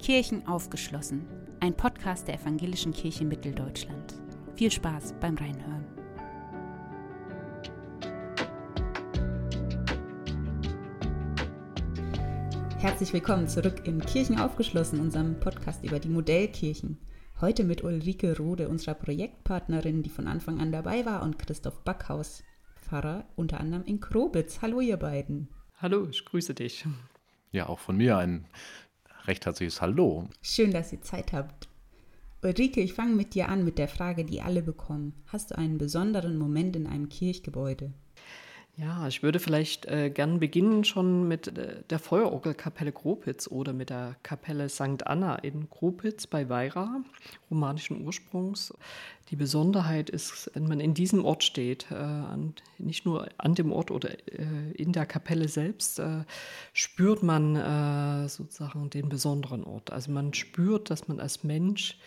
[0.00, 1.26] Kirchen aufgeschlossen,
[1.58, 4.14] ein Podcast der Evangelischen Kirche Mitteldeutschland.
[4.54, 5.84] Viel Spaß beim Reinhören.
[12.78, 16.98] Herzlich willkommen zurück in Kirchen aufgeschlossen, unserem Podcast über die Modellkirchen.
[17.40, 22.44] Heute mit Ulrike Rode, unserer Projektpartnerin, die von Anfang an dabei war, und Christoph Backhaus,
[22.76, 24.60] Pfarrer unter anderem in Krobitz.
[24.62, 25.48] Hallo ihr beiden.
[25.78, 26.86] Hallo, ich grüße dich.
[27.50, 28.46] Ja, auch von mir ein
[29.26, 30.28] recht herzliches Hallo.
[30.42, 31.68] Schön, dass ihr Zeit habt.
[32.42, 35.14] Ulrike, ich fange mit dir an mit der Frage, die alle bekommen.
[35.26, 37.92] Hast du einen besonderen Moment in einem Kirchgebäude?
[38.78, 43.88] Ja, ich würde vielleicht äh, gern beginnen schon mit äh, der Feuerorgelkapelle Gropitz oder mit
[43.88, 45.06] der Kapelle St.
[45.06, 47.00] Anna in Gropitz bei Weira,
[47.50, 48.74] romanischen Ursprungs.
[49.30, 53.72] Die Besonderheit ist, wenn man in diesem Ort steht, äh, an, nicht nur an dem
[53.72, 56.24] Ort oder äh, in der Kapelle selbst, äh,
[56.74, 59.90] spürt man äh, sozusagen den besonderen Ort.
[59.90, 61.98] Also man spürt, dass man als Mensch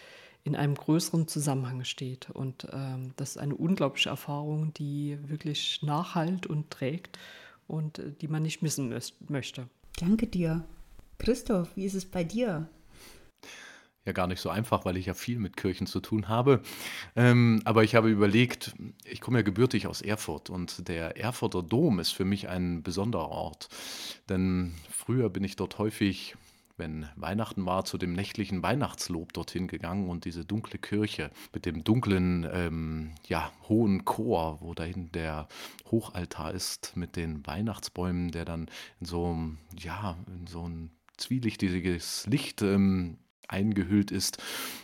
[0.43, 2.29] in einem größeren Zusammenhang steht.
[2.29, 7.19] Und ähm, das ist eine unglaubliche Erfahrung, die wirklich nachhalt und trägt
[7.67, 8.93] und äh, die man nicht missen
[9.27, 9.67] möchte.
[9.99, 10.65] Danke dir.
[11.17, 12.69] Christoph, wie ist es bei dir?
[14.05, 16.61] Ja, gar nicht so einfach, weil ich ja viel mit Kirchen zu tun habe.
[17.15, 18.73] Ähm, aber ich habe überlegt,
[19.03, 23.29] ich komme ja gebürtig aus Erfurt und der Erfurter Dom ist für mich ein besonderer
[23.29, 23.67] Ort.
[24.29, 26.35] Denn früher bin ich dort häufig
[26.79, 31.83] wenn Weihnachten war, zu dem nächtlichen Weihnachtslob dorthin gegangen und diese dunkle Kirche mit dem
[31.83, 35.47] dunklen, ähm, ja, hohen Chor, wo dahin der
[35.91, 38.69] Hochaltar ist mit den Weihnachtsbäumen, der dann
[38.99, 39.37] in so,
[39.77, 43.17] ja, in so ein zwielichtiges Licht ähm,
[43.49, 44.37] eingehüllt ist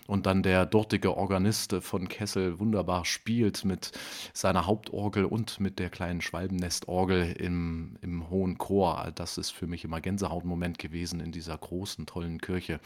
[0.07, 3.91] und dann der dortige Organist von Kessel wunderbar spielt mit
[4.33, 9.11] seiner Hauptorgel und mit der kleinen Schwalbennestorgel im, im hohen Chor.
[9.15, 12.79] Das ist für mich immer Gänsehautmoment gewesen in dieser großen, tollen Kirche.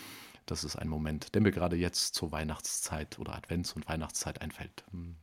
[0.45, 4.83] Das ist ein Moment, der mir gerade jetzt zur Weihnachtszeit oder Advents- und Weihnachtszeit einfällt.
[4.91, 5.15] Hm.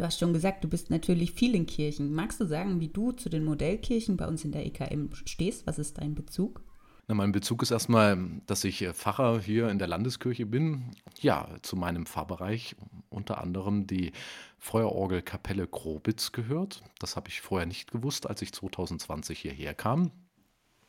[0.00, 2.14] Du hast schon gesagt, du bist natürlich viel in Kirchen.
[2.14, 5.66] Magst du sagen, wie du zu den Modellkirchen bei uns in der EKM stehst?
[5.66, 6.62] Was ist dein Bezug?
[7.10, 8.16] Na, mein Bezug ist erstmal,
[8.46, 10.92] dass ich äh, Pfarrer hier in der Landeskirche bin.
[11.20, 12.76] Ja, zu meinem Pfarrbereich
[13.08, 14.12] unter anderem die
[14.58, 16.84] Feuerorgelkapelle Grobitz gehört.
[17.00, 20.12] Das habe ich vorher nicht gewusst, als ich 2020 hierher kam.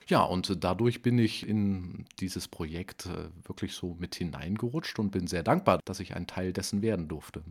[0.06, 5.26] Ja, und dadurch bin ich in dieses Projekt äh, wirklich so mit hineingerutscht und bin
[5.26, 7.42] sehr dankbar, dass ich ein Teil dessen werden durfte.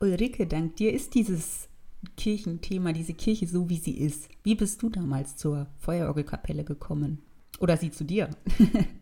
[0.00, 1.70] Ulrike, dank dir ist dieses
[2.18, 4.28] Kirchenthema, diese Kirche so, wie sie ist.
[4.42, 7.22] Wie bist du damals zur Feuerorgelkapelle gekommen?
[7.60, 8.30] Oder sie zu dir?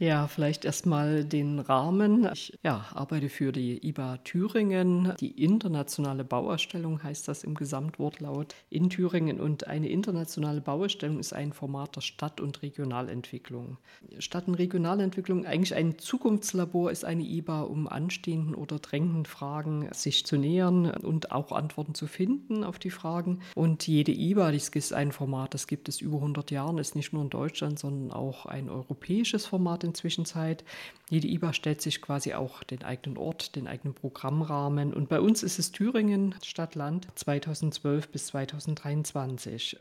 [0.00, 2.28] Ja, vielleicht erstmal den Rahmen.
[2.32, 5.12] Ich ja, arbeite für die IBA Thüringen.
[5.18, 9.40] Die internationale Bauausstellung heißt das im Gesamtwortlaut in Thüringen.
[9.40, 13.78] Und eine internationale Bauausstellung ist ein Format der Stadt- und Regionalentwicklung.
[14.20, 20.24] Stadt- und Regionalentwicklung, eigentlich ein Zukunftslabor ist eine IBA, um anstehenden oder drängenden Fragen sich
[20.24, 23.40] zu nähern und auch Antworten zu finden auf die Fragen.
[23.56, 27.12] Und jede IBA, das ist ein Format, das gibt es über 100 Jahren, ist nicht
[27.12, 30.64] nur in Deutschland, sondern auch ein europäisches Format inzwischen Zeit.
[31.10, 34.94] Jede IBA stellt sich quasi auch den eigenen Ort, den eigenen Programmrahmen.
[34.94, 39.78] Und bei uns ist es Thüringen, Stadt, Land 2012 bis 2023.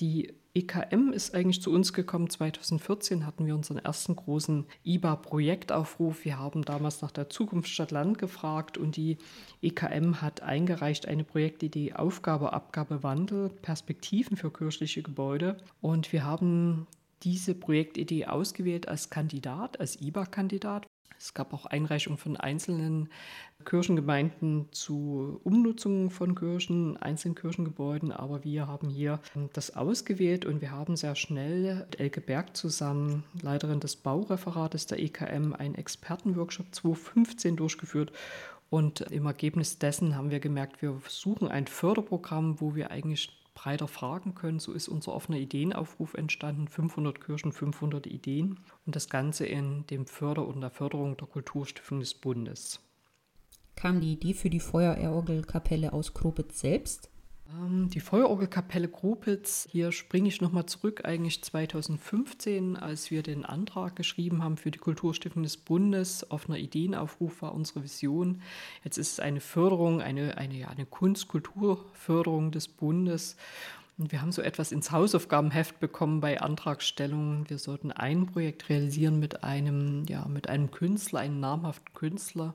[0.00, 2.28] Die EKM ist eigentlich zu uns gekommen.
[2.28, 6.24] 2014 hatten wir unseren ersten großen IBA-Projektaufruf.
[6.24, 9.18] Wir haben damals nach der Zukunft Stadt Land gefragt und die
[9.62, 15.58] EKM hat eingereicht eine Projektidee Aufgabe, Abgabe, Wandel, Perspektiven für kirchliche Gebäude.
[15.80, 16.88] Und wir haben
[17.22, 20.86] diese Projektidee ausgewählt als Kandidat, als IBA-Kandidat.
[21.18, 23.10] Es gab auch Einreichungen von einzelnen
[23.66, 29.20] Kirchengemeinden zu Umnutzungen von Kirchen, einzelnen Kirchengebäuden, aber wir haben hier
[29.52, 34.98] das ausgewählt und wir haben sehr schnell mit Elke Berg zusammen, Leiterin des Baureferates der
[34.98, 38.12] EKM, einen Expertenworkshop 2015 durchgeführt
[38.70, 43.88] und im Ergebnis dessen haben wir gemerkt, wir suchen ein Förderprogramm, wo wir eigentlich breiter
[43.88, 44.58] fragen können.
[44.58, 50.06] So ist unser offener Ideenaufruf entstanden, 500 Kirchen, 500 Ideen und das Ganze in dem
[50.06, 52.80] Förder- und der Förderung der Kulturstiftung des Bundes.
[53.76, 57.10] Kam die Idee für die Feuerorgelkapelle aus Krobitz selbst?
[57.58, 63.96] Ähm, die Feuerorgelkapelle Grupitz, hier springe ich nochmal zurück, eigentlich 2015, als wir den Antrag
[63.96, 66.30] geschrieben haben für die Kulturstiftung des Bundes.
[66.30, 68.42] Offener Ideenaufruf war unsere Vision.
[68.84, 73.36] Jetzt ist es eine Förderung, eine, eine, eine Kunst-Kulturförderung des Bundes.
[74.00, 77.50] Und wir haben so etwas ins Hausaufgabenheft bekommen bei Antragstellungen.
[77.50, 82.54] Wir sollten ein Projekt realisieren mit einem, ja, mit einem Künstler, einem namhaften Künstler.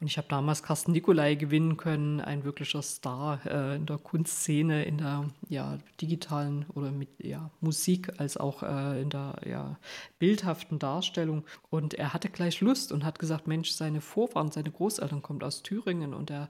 [0.00, 4.86] Und ich habe damals Carsten Nicolai gewinnen können, ein wirklicher Star äh, in der Kunstszene,
[4.86, 9.76] in der ja, digitalen oder mit ja, Musik als auch äh, in der ja,
[10.18, 11.44] bildhaften Darstellung.
[11.68, 15.62] Und er hatte gleich Lust und hat gesagt, Mensch, seine Vorfahren, seine Großeltern kommen aus
[15.62, 16.48] Thüringen und er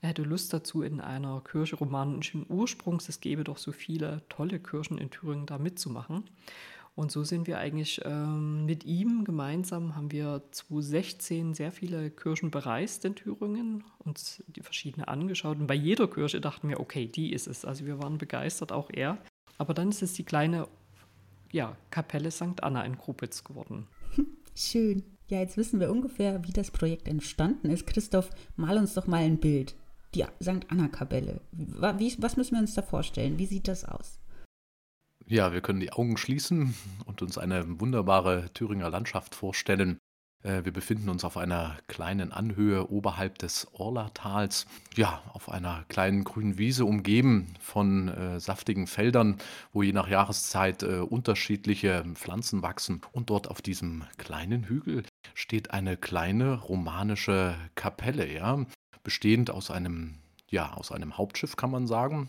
[0.00, 4.60] er hätte Lust dazu, in einer Kirche romanischen Ursprungs, es gäbe doch so viele tolle
[4.60, 6.24] Kirchen in Thüringen, da mitzumachen.
[6.94, 12.50] Und so sind wir eigentlich ähm, mit ihm gemeinsam, haben wir 2016 sehr viele Kirchen
[12.50, 15.58] bereist in Thüringen, uns die verschiedenen angeschaut.
[15.58, 17.64] Und bei jeder Kirche dachten wir, okay, die ist es.
[17.64, 19.18] Also wir waren begeistert, auch er.
[19.58, 20.68] Aber dann ist es die kleine
[21.52, 22.62] ja, Kapelle St.
[22.62, 23.86] Anna in Krupitz geworden.
[24.56, 25.04] Schön.
[25.28, 27.86] Ja, jetzt wissen wir ungefähr, wie das Projekt entstanden ist.
[27.86, 29.76] Christoph, mal uns doch mal ein Bild
[30.14, 30.66] die St.
[30.68, 31.40] Anna-Kapelle.
[31.52, 33.38] Was müssen wir uns da vorstellen?
[33.38, 34.18] Wie sieht das aus?
[35.26, 36.74] Ja, wir können die Augen schließen
[37.04, 39.98] und uns eine wunderbare Thüringer Landschaft vorstellen.
[40.42, 44.66] Äh, wir befinden uns auf einer kleinen Anhöhe oberhalb des Orlatals,
[44.96, 49.36] ja, auf einer kleinen grünen Wiese, umgeben von äh, saftigen Feldern,
[49.72, 53.02] wo je nach Jahreszeit äh, unterschiedliche Pflanzen wachsen.
[53.12, 55.02] Und dort auf diesem kleinen Hügel
[55.34, 58.64] steht eine kleine romanische Kapelle, ja
[59.08, 60.16] bestehend aus einem,
[60.50, 62.28] ja, aus einem Hauptschiff, kann man sagen,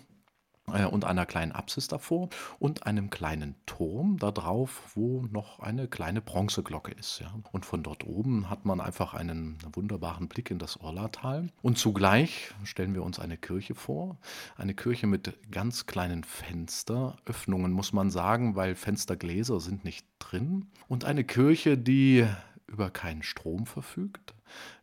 [0.74, 5.90] äh, und einer kleinen Apsis davor und einem kleinen Turm da drauf, wo noch eine
[5.90, 7.20] kleine Bronzeglocke ist.
[7.20, 7.34] Ja.
[7.52, 11.50] Und von dort oben hat man einfach einen wunderbaren Blick in das Orlatal.
[11.62, 14.18] Und zugleich stellen wir uns eine Kirche vor,
[14.56, 20.68] eine Kirche mit ganz kleinen Fensteröffnungen, muss man sagen, weil Fenstergläser sind nicht drin.
[20.88, 22.26] Und eine Kirche, die
[22.68, 24.34] über keinen Strom verfügt,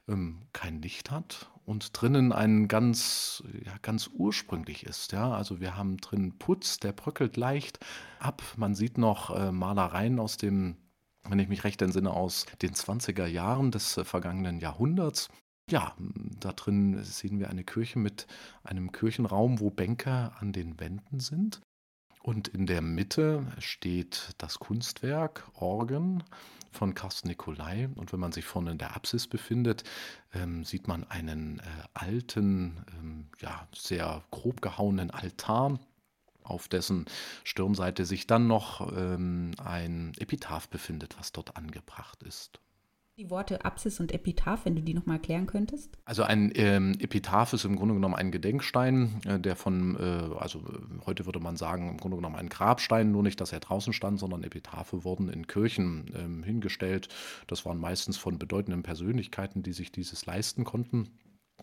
[0.08, 5.12] ähm, kein Licht hat und drinnen ein ganz, ja, ganz ursprünglich ist.
[5.12, 5.32] Ja?
[5.32, 7.80] Also wir haben drin Putz, der bröckelt leicht
[8.20, 8.42] ab.
[8.56, 10.76] Man sieht noch äh, Malereien aus dem,
[11.28, 15.28] wenn ich mich recht entsinne, aus den 20er Jahren des äh, vergangenen Jahrhunderts.
[15.68, 15.96] Ja,
[16.38, 18.28] da drin sehen wir eine Kirche mit
[18.62, 21.60] einem Kirchenraum, wo Bänke an den Wänden sind.
[22.22, 26.22] Und in der Mitte steht das Kunstwerk, Orgen
[26.76, 27.88] von Carsten Nicolai.
[27.96, 29.84] Und wenn man sich vorne in der Apsis befindet,
[30.32, 31.62] ähm, sieht man einen äh,
[31.94, 35.78] alten, ähm, ja, sehr grob gehauenen Altar,
[36.44, 37.06] auf dessen
[37.42, 42.60] Stirnseite sich dann noch ähm, ein Epitaph befindet, was dort angebracht ist.
[43.18, 45.96] Die Worte Apsis und Epitaph, wenn du die nochmal erklären könntest?
[46.04, 50.62] Also ein ähm, Epitaph ist im Grunde genommen ein Gedenkstein, äh, der von, äh, also
[51.06, 54.20] heute würde man sagen, im Grunde genommen ein Grabstein, nur nicht, dass er draußen stand,
[54.20, 57.08] sondern Epitaphe wurden in Kirchen ähm, hingestellt.
[57.46, 61.08] Das waren meistens von bedeutenden Persönlichkeiten, die sich dieses leisten konnten.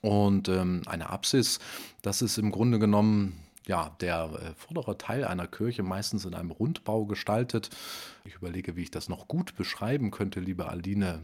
[0.02, 1.60] Und ähm, eine Apsis,
[2.02, 6.50] das ist im Grunde genommen ja, der äh, vordere Teil einer Kirche meistens in einem
[6.50, 7.70] Rundbau gestaltet.
[8.26, 11.22] Ich überlege, wie ich das noch gut beschreiben könnte, liebe Aline.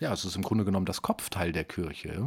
[0.00, 2.26] Ja, es ist im Grunde genommen das Kopfteil der Kirche.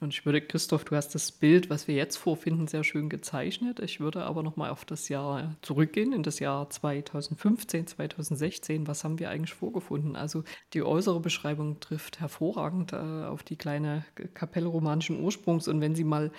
[0.00, 3.80] Und ich würde, Christoph, du hast das Bild, was wir jetzt vorfinden, sehr schön gezeichnet.
[3.80, 8.86] Ich würde aber nochmal auf das Jahr zurückgehen, in das Jahr 2015, 2016.
[8.86, 10.16] Was haben wir eigentlich vorgefunden?
[10.16, 10.44] Also
[10.74, 14.04] die äußere Beschreibung trifft hervorragend äh, auf die kleine
[14.34, 15.68] Kapelle romanischen Ursprungs.
[15.68, 16.30] Und wenn Sie mal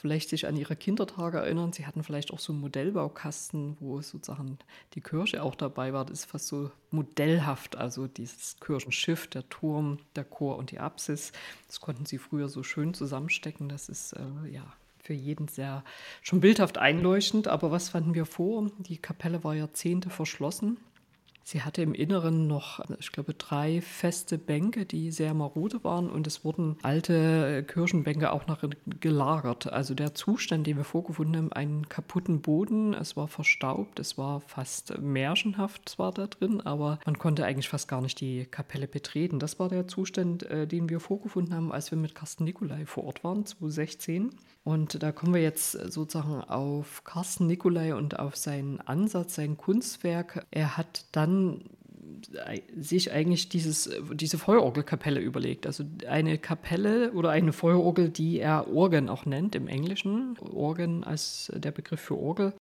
[0.00, 1.72] vielleicht sich an ihre Kindertage erinnern.
[1.72, 4.58] Sie hatten vielleicht auch so einen Modellbaukasten, wo sozusagen
[4.94, 6.06] die Kirche auch dabei war.
[6.06, 11.32] Das ist fast so modellhaft, also dieses Kirchenschiff, der Turm, der Chor und die Apsis.
[11.66, 13.68] Das konnten sie früher so schön zusammenstecken.
[13.68, 14.62] Das ist äh, ja
[15.02, 15.84] für jeden sehr
[16.22, 17.48] schon bildhaft einleuchtend.
[17.48, 18.70] Aber was fanden wir vor?
[18.78, 20.76] Die Kapelle war Jahrzehnte verschlossen.
[21.50, 26.28] Sie hatte im Inneren noch, ich glaube, drei feste Bänke, die sehr marode waren und
[26.28, 28.62] es wurden alte Kirchenbänke auch noch
[29.00, 29.72] gelagert.
[29.72, 34.42] Also der Zustand, den wir vorgefunden haben, einen kaputten Boden, es war verstaubt, es war
[34.42, 39.40] fast märchenhaft zwar da drin, aber man konnte eigentlich fast gar nicht die Kapelle betreten.
[39.40, 43.02] Das war der Zustand, äh, den wir vorgefunden haben, als wir mit Carsten Nikolai vor
[43.02, 44.30] Ort waren, 2016.
[44.70, 50.46] Und da kommen wir jetzt sozusagen auf Carsten Nicolai und auf seinen Ansatz, sein Kunstwerk.
[50.52, 51.64] Er hat dann
[52.76, 55.66] sich eigentlich dieses, diese Feuerorgelkapelle überlegt.
[55.66, 60.38] Also eine Kapelle oder eine Feuerorgel, die er Organ auch nennt im Englischen.
[60.38, 62.52] Organ als der Begriff für Orgel.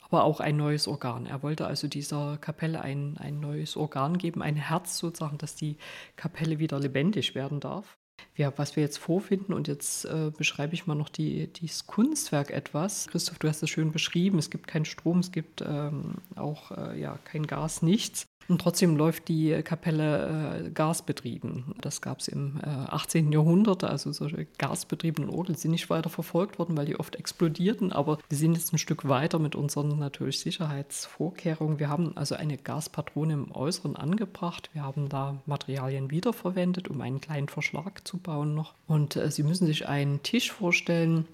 [0.00, 1.26] Aber auch ein neues Organ.
[1.26, 5.76] Er wollte also dieser Kapelle ein, ein neues Organ geben, ein Herz sozusagen, dass die
[6.16, 7.98] Kapelle wieder lebendig werden darf
[8.36, 12.50] ja, was wir jetzt vorfinden und jetzt äh, beschreibe ich mal noch die, dieses Kunstwerk
[12.50, 13.08] etwas.
[13.08, 14.38] Christoph, du hast es schön beschrieben.
[14.38, 18.26] Es gibt keinen Strom, es gibt ähm, auch äh, ja, kein Gas, nichts.
[18.48, 21.74] Und trotzdem läuft die Kapelle äh, gasbetrieben.
[21.80, 23.32] Das gab es im äh, 18.
[23.32, 23.84] Jahrhundert.
[23.84, 27.92] Also solche gasbetriebenen Orgeln sind nicht weiter verfolgt worden, weil die oft explodierten.
[27.92, 31.78] Aber wir sind jetzt ein Stück weiter mit unseren natürlich Sicherheitsvorkehrungen.
[31.78, 34.70] Wir haben also eine Gaspatrone im Äußeren angebracht.
[34.72, 38.74] Wir haben da Materialien wiederverwendet, um einen kleinen Verschlag zu bauen noch.
[38.86, 41.26] Und äh, Sie müssen sich einen Tisch vorstellen,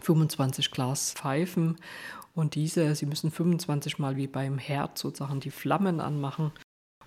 [0.00, 1.76] 25 Glas Pfeifen
[2.36, 6.52] und diese, Sie müssen 25 Mal wie beim Herd sozusagen die Flammen anmachen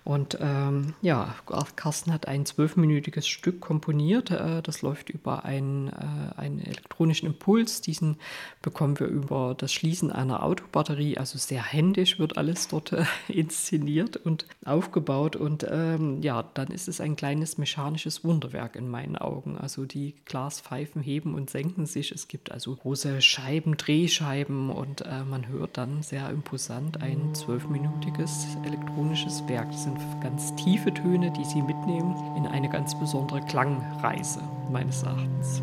[0.04, 1.34] und ähm, ja,
[1.76, 4.30] Carsten hat ein zwölfminütiges Stück komponiert.
[4.30, 7.82] Äh, das läuft über einen, äh, einen elektronischen Impuls.
[7.82, 8.16] Diesen
[8.62, 11.18] bekommen wir über das Schließen einer Autobatterie.
[11.18, 15.36] Also sehr händisch wird alles dort äh, inszeniert und aufgebaut.
[15.36, 19.58] Und ähm, ja, dann ist es ein kleines mechanisches Wunderwerk in meinen Augen.
[19.58, 22.10] Also die Glaspfeifen heben und senken sich.
[22.10, 28.46] Es gibt also große Scheiben, Drehscheiben und äh, man hört dann sehr imposant ein zwölfminütiges
[28.64, 29.70] elektronisches Werk.
[29.70, 35.62] Das sind ganz tiefe Töne, die Sie mitnehmen in eine ganz besondere Klangreise, meines Erachtens.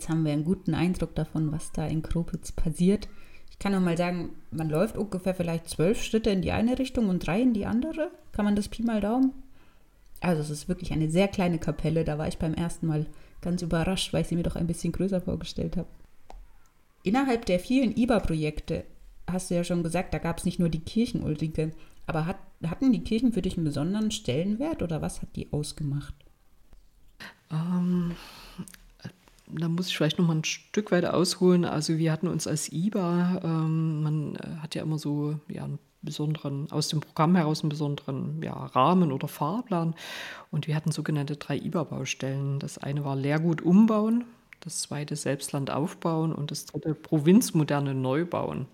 [0.00, 3.06] Jetzt haben wir einen guten Eindruck davon, was da in Kropitz passiert.
[3.50, 7.10] Ich kann nur mal sagen, man läuft ungefähr vielleicht zwölf Schritte in die eine Richtung
[7.10, 8.10] und drei in die andere.
[8.32, 9.34] Kann man das Pi mal Daumen?
[10.22, 12.02] Also es ist wirklich eine sehr kleine Kapelle.
[12.04, 13.04] Da war ich beim ersten Mal
[13.42, 15.88] ganz überrascht, weil ich sie mir doch ein bisschen größer vorgestellt habe.
[17.02, 18.84] Innerhalb der vielen IBA-Projekte
[19.30, 21.72] hast du ja schon gesagt, da gab es nicht nur die Kirchen, Ulrike.
[22.06, 26.14] Aber hat, hatten die Kirchen für dich einen besonderen Stellenwert oder was hat die ausgemacht?
[27.50, 28.14] Ähm,
[29.52, 31.64] da muss ich vielleicht noch mal ein Stück weiter ausholen.
[31.64, 35.78] Also wir hatten uns als IBA, ähm, man äh, hat ja immer so ja, einen
[36.02, 39.94] besonderen, aus dem Programm heraus einen besonderen ja, Rahmen oder Fahrplan.
[40.50, 42.58] Und wir hatten sogenannte drei IBA-Baustellen.
[42.58, 44.24] Das eine war Lehrgut umbauen,
[44.60, 48.66] das zweite Selbstland aufbauen und das dritte Provinzmoderne neu bauen.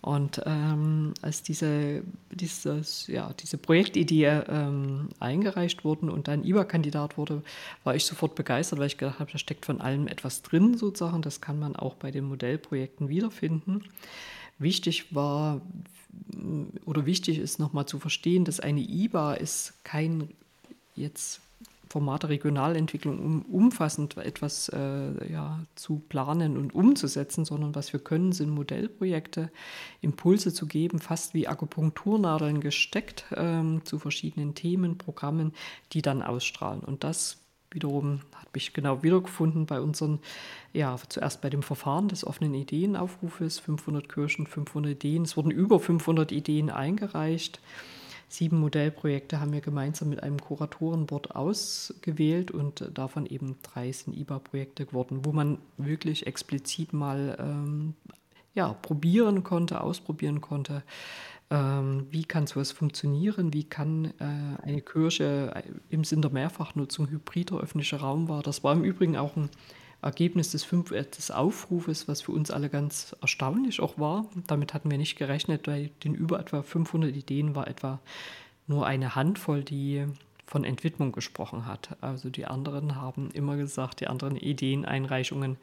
[0.00, 7.42] Und ähm, als diese, dieses, ja, diese Projektidee ähm, eingereicht wurde und dann IBA-Kandidat wurde,
[7.82, 11.22] war ich sofort begeistert, weil ich gedacht habe, da steckt von allem etwas drin sozusagen.
[11.22, 13.84] Das kann man auch bei den Modellprojekten wiederfinden.
[14.58, 15.60] Wichtig war
[16.84, 20.28] oder wichtig ist nochmal zu verstehen, dass eine IBA ist kein
[20.94, 21.40] jetzt
[21.88, 28.32] Formate Regionalentwicklung, um umfassend etwas äh, ja, zu planen und umzusetzen, sondern was wir können,
[28.32, 29.50] sind Modellprojekte,
[30.00, 35.52] Impulse zu geben, fast wie Akupunkturnadeln gesteckt ähm, zu verschiedenen Themen, Programmen,
[35.92, 36.80] die dann ausstrahlen.
[36.80, 37.38] Und das
[37.70, 40.20] wiederum hat mich genau wiedergefunden bei unseren,
[40.72, 45.22] ja, zuerst bei dem Verfahren des offenen Ideenaufrufes, 500 Kirchen, 500 Ideen.
[45.22, 47.60] Es wurden über 500 Ideen eingereicht.
[48.28, 54.84] Sieben Modellprojekte haben wir gemeinsam mit einem Kuratorenboard ausgewählt und davon eben drei sind IBA-Projekte
[54.84, 57.94] geworden, wo man wirklich explizit mal ähm,
[58.54, 60.82] ja, probieren konnte, ausprobieren konnte,
[61.50, 67.58] ähm, wie kann sowas funktionieren, wie kann äh, eine Kirche im Sinn der Mehrfachnutzung hybrider
[67.58, 68.42] öffentlicher Raum war.
[68.42, 69.48] Das war im Übrigen auch ein
[70.02, 74.26] Ergebnis des, fünf, äh, des Aufrufes, was für uns alle ganz erstaunlich auch war.
[74.46, 77.98] Damit hatten wir nicht gerechnet, weil den über etwa 500 Ideen war etwa
[78.66, 80.06] nur eine Handvoll, die
[80.46, 81.96] von Entwidmung gesprochen hat.
[82.00, 85.58] Also die anderen haben immer gesagt, die anderen Ideeneinreichungen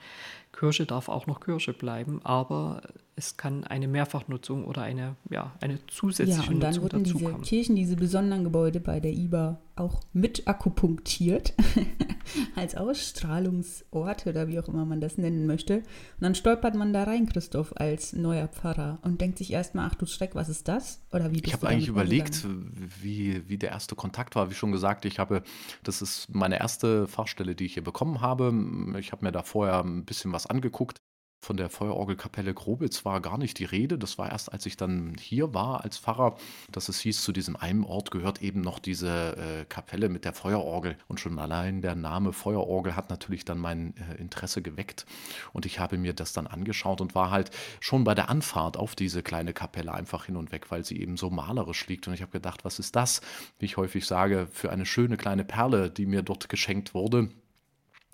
[0.56, 2.82] Kirche darf auch noch Kirche bleiben, aber
[3.16, 7.34] es kann eine Mehrfachnutzung oder eine, ja, eine zusätzliche ja, und dann Nutzung wurden diese.
[7.42, 11.54] Kirchen, diese besonderen Gebäude bei der IBA auch mit akupunktiert
[12.56, 15.78] als Ausstrahlungsorte oder wie auch immer man das nennen möchte.
[15.78, 15.86] Und
[16.22, 20.06] dann stolpert man da rein, Christoph, als neuer Pfarrer und denkt sich erstmal, ach du
[20.06, 21.02] Schreck, was ist das?
[21.12, 22.46] Oder wie Ich habe eigentlich überlegt,
[23.02, 24.50] wie, wie der erste Kontakt war.
[24.50, 25.44] Wie schon gesagt, ich habe,
[25.84, 28.54] das ist meine erste Fachstelle, die ich hier bekommen habe.
[29.00, 31.00] Ich habe mir da vorher ein bisschen was angeguckt.
[31.46, 34.00] Von der Feuerorgelkapelle Grobitz war gar nicht die Rede.
[34.00, 36.38] Das war erst, als ich dann hier war als Pfarrer,
[36.72, 40.34] dass es hieß, zu diesem einen Ort gehört eben noch diese äh, Kapelle mit der
[40.34, 40.98] Feuerorgel.
[41.08, 45.06] Und schon allein der Name Feuerorgel hat natürlich dann mein äh, Interesse geweckt.
[45.54, 48.96] Und ich habe mir das dann angeschaut und war halt schon bei der Anfahrt auf
[48.96, 52.08] diese kleine Kapelle einfach hin und weg, weil sie eben so malerisch liegt.
[52.08, 53.22] Und ich habe gedacht, was ist das,
[53.60, 57.30] wie ich häufig sage, für eine schöne kleine Perle, die mir dort geschenkt wurde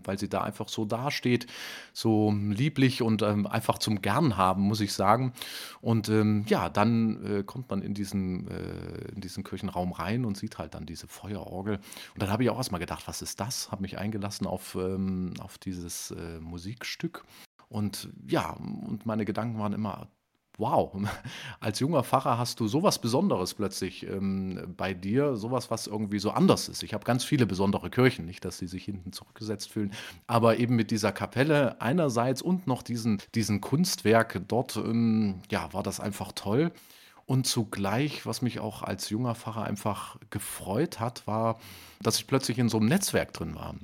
[0.05, 1.47] weil sie da einfach so dasteht,
[1.93, 5.33] so lieblich und ähm, einfach zum Gern haben, muss ich sagen.
[5.81, 10.37] Und ähm, ja, dann äh, kommt man in diesen, äh, in diesen Kirchenraum rein und
[10.37, 11.75] sieht halt dann diese Feuerorgel.
[12.13, 13.71] Und dann habe ich auch erstmal gedacht, was ist das?
[13.71, 17.23] Habe mich eingelassen auf, ähm, auf dieses äh, Musikstück.
[17.69, 20.09] Und ja, und meine Gedanken waren immer,
[20.61, 20.95] wow,
[21.59, 26.31] als junger Pfarrer hast du sowas Besonderes plötzlich ähm, bei dir, sowas, was irgendwie so
[26.31, 26.83] anders ist.
[26.83, 29.91] Ich habe ganz viele besondere Kirchen, nicht, dass sie sich hinten zurückgesetzt fühlen,
[30.27, 35.83] aber eben mit dieser Kapelle einerseits und noch diesen, diesen Kunstwerk dort, ähm, ja, war
[35.83, 36.71] das einfach toll.
[37.25, 41.59] Und zugleich, was mich auch als junger Pfarrer einfach gefreut hat, war,
[42.01, 43.75] dass ich plötzlich in so einem Netzwerk drin war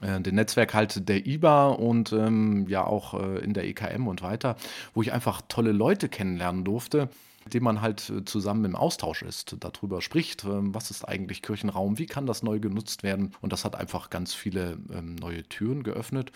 [0.00, 4.56] den Netzwerk halt der IBA und ähm, ja auch äh, in der EKM und weiter,
[4.94, 7.10] wo ich einfach tolle Leute kennenlernen durfte,
[7.44, 11.42] mit denen man halt äh, zusammen im Austausch ist, darüber spricht, ähm, was ist eigentlich
[11.42, 15.42] Kirchenraum, wie kann das neu genutzt werden und das hat einfach ganz viele ähm, neue
[15.44, 16.32] Türen geöffnet.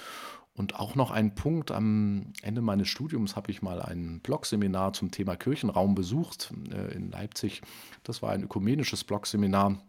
[0.57, 5.11] Und auch noch ein Punkt, am Ende meines Studiums habe ich mal ein Blogseminar zum
[5.11, 7.63] Thema Kirchenraum besucht äh, in Leipzig.
[8.05, 9.83] Das war ein ökumenisches Blogseminar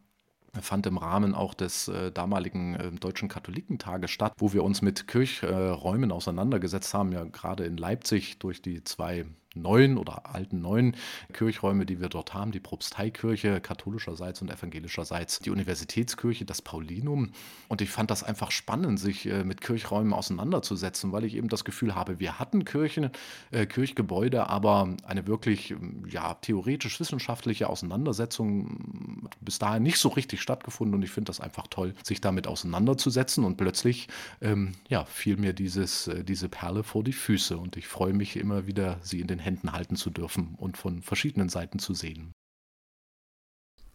[0.61, 5.07] fand im Rahmen auch des äh, damaligen äh, Deutschen Katholikentages statt, wo wir uns mit
[5.07, 10.95] Kirchräumen auseinandergesetzt haben, ja gerade in Leipzig durch die zwei neuen oder alten neuen
[11.33, 17.31] Kirchräume, die wir dort haben, die Propsteikirche katholischerseits und evangelischerseits, die Universitätskirche, das Paulinum.
[17.67, 21.63] Und ich fand das einfach spannend, sich äh, mit Kirchräumen auseinanderzusetzen, weil ich eben das
[21.63, 23.09] Gefühl habe, wir hatten Kirchen,
[23.51, 25.75] äh, Kirchgebäude, aber eine wirklich
[26.09, 30.95] ja, theoretisch-wissenschaftliche Auseinandersetzung bis dahin nicht so richtig stattgefunden.
[30.95, 33.43] Und ich finde das einfach toll, sich damit auseinanderzusetzen.
[33.43, 34.07] Und plötzlich
[34.41, 37.57] ähm, ja, fiel mir dieses, äh, diese Perle vor die Füße.
[37.57, 41.01] Und ich freue mich immer wieder, sie in den Händen halten zu dürfen und von
[41.01, 42.33] verschiedenen Seiten zu sehen.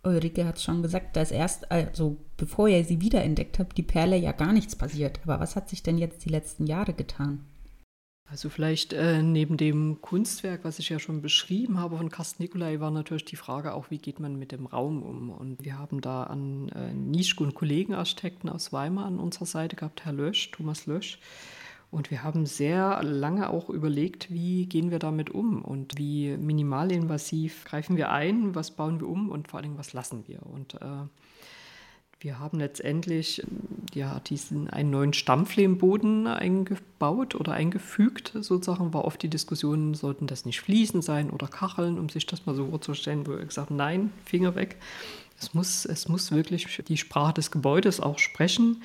[0.02, 4.16] Ulrike hat es schon gesagt, dass erst, also bevor ihr sie wiederentdeckt habt, die Perle
[4.16, 5.20] ja gar nichts passiert.
[5.24, 7.44] Aber was hat sich denn jetzt die letzten Jahre getan?
[8.30, 12.78] Also vielleicht äh, neben dem Kunstwerk, was ich ja schon beschrieben habe von Carsten Nicolai,
[12.78, 15.30] war natürlich die Frage auch, wie geht man mit dem Raum um?
[15.30, 20.04] Und wir haben da an äh, Nischke und Kollegenarchitekten aus Weimar an unserer Seite gehabt,
[20.04, 21.18] Herr Lösch, Thomas Lösch,
[21.90, 27.64] und wir haben sehr lange auch überlegt, wie gehen wir damit um und wie minimalinvasiv
[27.64, 30.46] greifen wir ein, was bauen wir um und vor allem, was lassen wir.
[30.46, 31.06] Und äh,
[32.20, 33.42] wir haben letztendlich
[33.94, 38.32] ja, diesen einen neuen Stammflehmboden eingebaut oder eingefügt.
[38.34, 42.46] Sozusagen war oft die Diskussion, sollten das nicht Fliesen sein oder Kacheln, um sich das
[42.46, 44.76] mal so vorzustellen, wo wir gesagt haben, nein, Finger weg.
[45.40, 48.82] Es muss, es muss wirklich die Sprache des Gebäudes auch sprechen.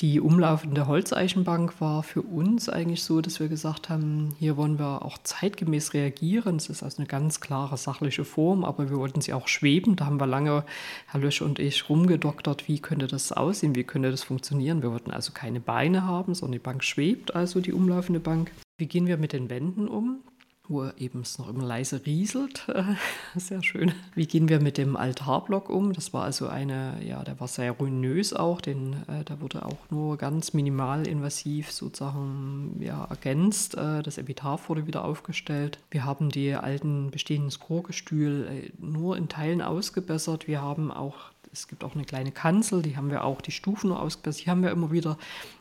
[0.00, 5.04] Die umlaufende Holzeichenbank war für uns eigentlich so, dass wir gesagt haben, hier wollen wir
[5.04, 6.56] auch zeitgemäß reagieren.
[6.56, 9.94] Es ist also eine ganz klare sachliche Form, aber wir wollten sie auch schweben.
[9.94, 10.64] Da haben wir lange,
[11.06, 14.82] Herr Lösch und ich, rumgedoktert, wie könnte das aussehen, wie könnte das funktionieren.
[14.82, 18.50] Wir wollten also keine Beine haben, sondern die Bank schwebt, also die umlaufende Bank.
[18.78, 20.24] Wie gehen wir mit den Wänden um?
[20.66, 22.66] Wo eben es noch immer leise rieselt.
[23.36, 23.92] sehr schön.
[24.14, 25.92] Wie gehen wir mit dem Altarblock um?
[25.92, 29.90] Das war also eine, ja, der war sehr ruinös auch, denn äh, da wurde auch
[29.90, 33.76] nur ganz minimal invasiv sozusagen ja, ergänzt.
[33.76, 35.78] Äh, das Epitaph wurde wieder aufgestellt.
[35.90, 40.48] Wir haben die alten bestehenden Skorgestühl äh, nur in Teilen ausgebessert.
[40.48, 43.88] Wir haben auch es gibt auch eine kleine Kanzel, die haben wir auch, die Stufen
[43.88, 44.42] nur ausgebessert.
[44.42, 45.16] Hier haben wir immer wieder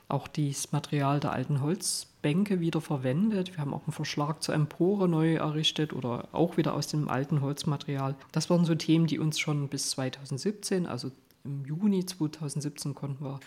[0.08, 3.56] auch das Material der alten Holzbänke wieder verwendet.
[3.56, 7.42] Wir haben auch einen Verschlag zur Empore neu errichtet oder auch wieder aus dem alten
[7.42, 8.16] Holzmaterial.
[8.32, 11.12] Das waren so Themen, die uns schon bis 2017, also
[11.44, 13.39] im Juni 2017 konnten wir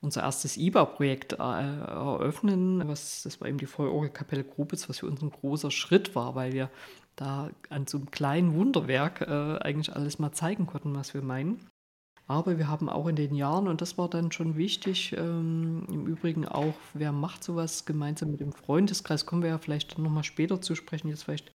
[0.00, 2.82] unser erstes IBA-Projekt äh, eröffnen.
[2.88, 6.52] Was, das war eben die Feuerorgelkapelle Grubitz, was für uns ein großer Schritt war, weil
[6.52, 6.70] wir
[7.14, 11.60] da an so einem kleinen Wunderwerk äh, eigentlich alles mal zeigen konnten, was wir meinen.
[12.32, 16.06] Aber wir haben auch in den Jahren, und das war dann schon wichtig, ähm, im
[16.06, 20.58] Übrigen auch, wer macht sowas gemeinsam mit dem Freundeskreis, kommen wir ja vielleicht nochmal später
[20.62, 21.52] zu sprechen, jetzt vielleicht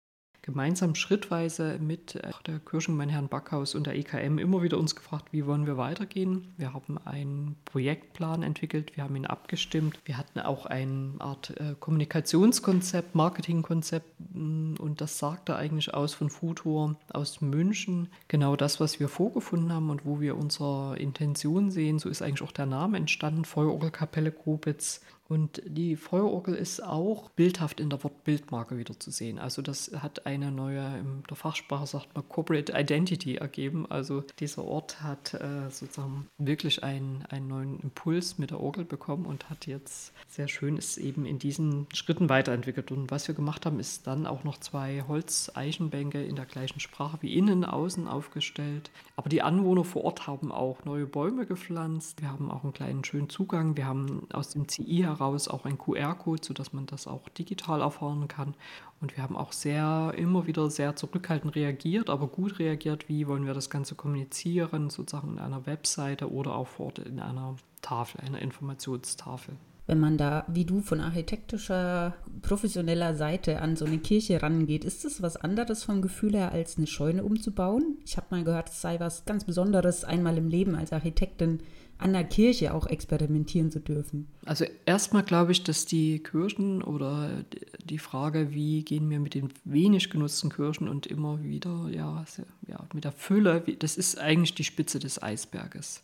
[0.42, 5.28] gemeinsam schrittweise mit äh, der Kirchengemeinde Herrn Backhaus und der EKM immer wieder uns gefragt,
[5.30, 6.52] wie wollen wir weitergehen.
[6.56, 10.00] Wir haben einen Projektplan entwickelt, wir haben ihn abgestimmt.
[10.04, 16.28] Wir hatten auch eine Art äh, Kommunikationskonzept, Marketingkonzept mm, und das sagte eigentlich aus von
[16.28, 18.08] Futur aus München.
[18.26, 22.42] Genau das, was wir vorgefunden haben und wo wir unsere Intention sehen, so ist eigentlich
[22.42, 25.02] auch der Name entstanden, Feuerorgelkapelle Grobitz.
[25.32, 29.38] Und die Feuerorgel ist auch bildhaft in der Wortbildmarke wieder zu sehen.
[29.38, 33.90] Also das hat eine neue, in der Fachsprache sagt man Corporate Identity ergeben.
[33.90, 39.24] Also dieser Ort hat äh, sozusagen wirklich einen, einen neuen Impuls mit der Orgel bekommen
[39.24, 42.92] und hat jetzt sehr schön ist eben in diesen Schritten weiterentwickelt.
[42.92, 47.16] Und was wir gemacht haben, ist dann auch noch zwei Holzeichenbänke in der gleichen Sprache
[47.22, 48.90] wie innen, außen aufgestellt.
[49.16, 52.20] Aber die Anwohner vor Ort haben auch neue Bäume gepflanzt.
[52.20, 53.78] Wir haben auch einen kleinen schönen Zugang.
[53.78, 57.80] Wir haben aus dem CI heraus heraus auch ein QR-Code, sodass man das auch digital
[57.80, 58.54] erfahren kann.
[59.00, 63.46] Und wir haben auch sehr, immer wieder sehr zurückhaltend reagiert, aber gut reagiert, wie wollen
[63.46, 68.20] wir das Ganze kommunizieren, sozusagen in einer Webseite oder auch vor Ort in einer Tafel,
[68.20, 69.56] einer Informationstafel.
[69.86, 75.04] Wenn man da, wie du, von architektischer, professioneller Seite an so eine Kirche rangeht, ist
[75.04, 77.98] das was anderes vom Gefühl her, als eine Scheune umzubauen?
[78.06, 81.60] Ich habe mal gehört, es sei was ganz Besonderes, einmal im Leben als Architektin
[81.98, 84.26] an der Kirche auch experimentieren zu dürfen?
[84.44, 87.44] Also erstmal glaube ich, dass die Kirchen oder
[87.84, 92.24] die Frage, wie gehen wir mit den wenig genutzten Kirchen und immer wieder ja,
[92.66, 96.02] ja mit der Fülle, das ist eigentlich die Spitze des Eisberges.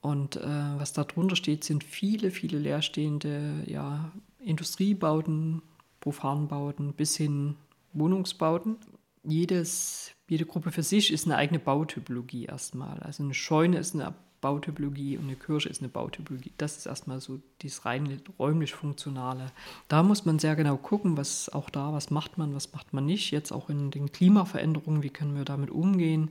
[0.00, 0.40] Und äh,
[0.78, 5.62] was darunter steht, sind viele, viele leerstehende ja, Industriebauten,
[6.00, 7.56] Profanbauten bis hin
[7.92, 8.76] Wohnungsbauten.
[9.22, 13.00] Jedes, jede Gruppe für sich ist eine eigene Bautypologie erstmal.
[13.00, 16.52] Also eine Scheune ist eine Bautypologie und eine Kirche ist eine Bautypologie.
[16.56, 19.52] Das ist erstmal so dieses rein räumlich funktionale.
[19.88, 23.04] Da muss man sehr genau gucken, was auch da, was macht man, was macht man
[23.04, 23.30] nicht.
[23.30, 26.30] Jetzt auch in den Klimaveränderungen, wie können wir damit umgehen?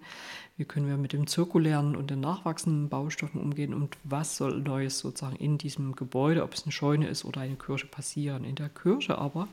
[0.57, 3.73] Wie können wir mit dem zirkulären und den nachwachsenden Baustoffen umgehen?
[3.73, 7.55] Und was soll Neues sozusagen in diesem Gebäude, ob es eine Scheune ist oder eine
[7.55, 8.43] Kirche, passieren?
[8.43, 9.47] In der Kirche aber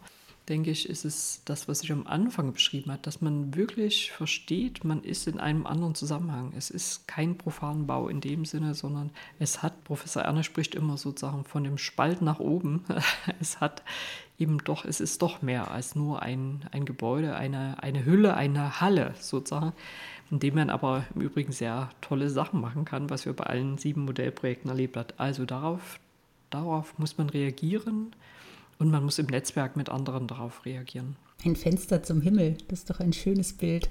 [0.48, 4.84] denke ich, ist es das, was ich am Anfang beschrieben habe, dass man wirklich versteht,
[4.84, 6.52] man ist in einem anderen Zusammenhang.
[6.56, 10.96] Es ist kein profaner Bau in dem Sinne, sondern es hat, Professor Erne spricht immer
[10.96, 12.84] sozusagen von dem Spalt nach oben.
[13.40, 13.82] es hat
[14.38, 18.80] eben doch, es ist doch mehr als nur ein, ein Gebäude, eine, eine Hülle, eine
[18.80, 19.72] Halle sozusagen,
[20.30, 23.78] in dem man aber im Übrigen sehr tolle Sachen machen kann, was wir bei allen
[23.78, 25.08] sieben Modellprojekten erlebt haben.
[25.16, 25.98] Also darauf,
[26.50, 28.12] darauf muss man reagieren
[28.78, 31.16] und man muss im Netzwerk mit anderen darauf reagieren.
[31.44, 33.88] Ein Fenster zum Himmel, das ist doch ein schönes Bild.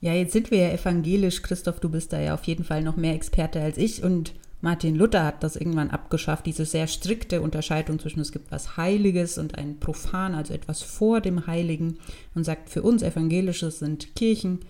[0.00, 1.42] Ja, jetzt sind wir ja evangelisch.
[1.42, 4.04] Christoph, du bist da ja auf jeden Fall noch mehr Experte als ich.
[4.04, 8.76] Und Martin Luther hat das irgendwann abgeschafft, diese sehr strikte Unterscheidung zwischen es gibt was
[8.76, 11.98] Heiliges und ein Profan, also etwas vor dem Heiligen.
[12.34, 14.60] Und sagt, für uns Evangelisches sind Kirchen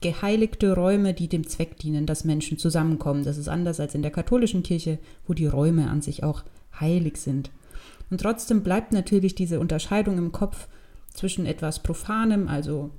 [0.00, 3.22] geheiligte Räume, die dem Zweck dienen, dass Menschen zusammenkommen.
[3.22, 6.42] Das ist anders als in der katholischen Kirche, wo die Räume an sich auch
[6.80, 7.50] heilig sind.
[8.10, 10.68] Und trotzdem bleibt natürlich diese Unterscheidung im Kopf
[11.12, 12.90] zwischen etwas Profanem, also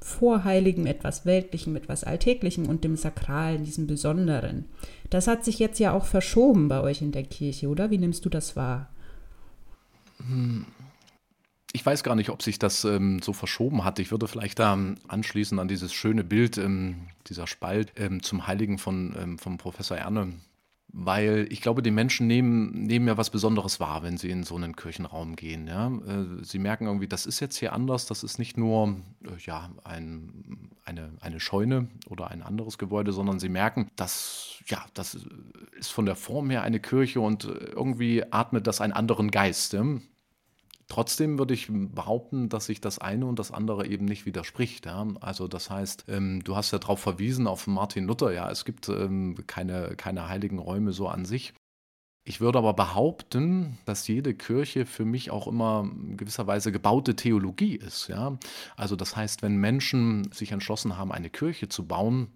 [0.00, 4.66] Vorheiligem, etwas Weltlichem, etwas Alltäglichem und dem Sakralen, diesem Besonderen.
[5.10, 7.90] Das hat sich jetzt ja auch verschoben bei euch in der Kirche, oder?
[7.90, 8.90] Wie nimmst du das wahr?
[10.18, 10.66] Hm.
[11.72, 13.98] Ich weiß gar nicht, ob sich das ähm, so verschoben hat.
[13.98, 18.46] Ich würde vielleicht da ähm, anschließen an dieses schöne Bild, ähm, dieser Spalt ähm, zum
[18.46, 20.32] Heiligen von, ähm, vom Professor Erne
[20.98, 24.56] weil ich glaube, die Menschen nehmen, nehmen ja was Besonderes wahr, wenn sie in so
[24.56, 25.66] einen Kirchenraum gehen.
[25.66, 25.88] Ja?
[25.88, 29.68] Äh, sie merken irgendwie, das ist jetzt hier anders, das ist nicht nur äh, ja,
[29.84, 35.18] ein, eine, eine Scheune oder ein anderes Gebäude, sondern sie merken, dass ja, das
[35.78, 39.74] ist von der Form her eine Kirche und irgendwie atmet das einen anderen Geist.
[39.74, 39.84] Ja?
[40.88, 44.86] Trotzdem würde ich behaupten, dass sich das eine und das andere eben nicht widerspricht.
[44.86, 45.06] Ja?
[45.20, 48.88] Also das heißt, ähm, du hast ja darauf verwiesen, auf Martin Luther, ja, es gibt
[48.88, 51.54] ähm, keine, keine heiligen Räume so an sich.
[52.28, 58.08] Ich würde aber behaupten, dass jede Kirche für mich auch immer gewisserweise gebaute Theologie ist.
[58.08, 58.38] Ja?
[58.76, 62.28] Also das heißt, wenn Menschen sich entschlossen haben, eine Kirche zu bauen,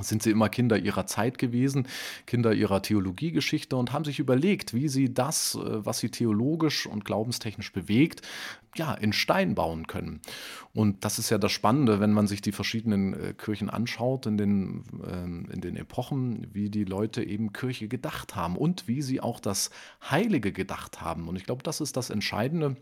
[0.00, 1.86] sind sie immer Kinder ihrer Zeit gewesen,
[2.26, 7.04] Kinder ihrer Theologiegeschichte und haben sich überlegt, wie sie das, äh, was sie theologisch und
[7.04, 8.22] glaubenstechnisch bewegt,
[8.76, 10.20] ja, in Stein bauen können.
[10.72, 14.36] Und das ist ja das Spannende, wenn man sich die verschiedenen äh, Kirchen anschaut in
[14.36, 19.20] den, ähm, in den Epochen, wie die Leute eben Kirche gedacht haben und wie sie
[19.20, 19.70] auch das
[20.10, 21.28] Heilige gedacht haben.
[21.28, 22.76] Und ich glaube, das ist das Entscheidende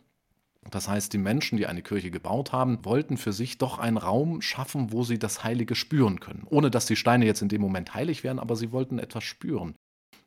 [0.70, 4.40] Das heißt, die Menschen, die eine Kirche gebaut haben, wollten für sich doch einen Raum
[4.42, 6.46] schaffen, wo sie das Heilige spüren können.
[6.48, 9.75] Ohne dass die Steine jetzt in dem Moment heilig wären, aber sie wollten etwas spüren.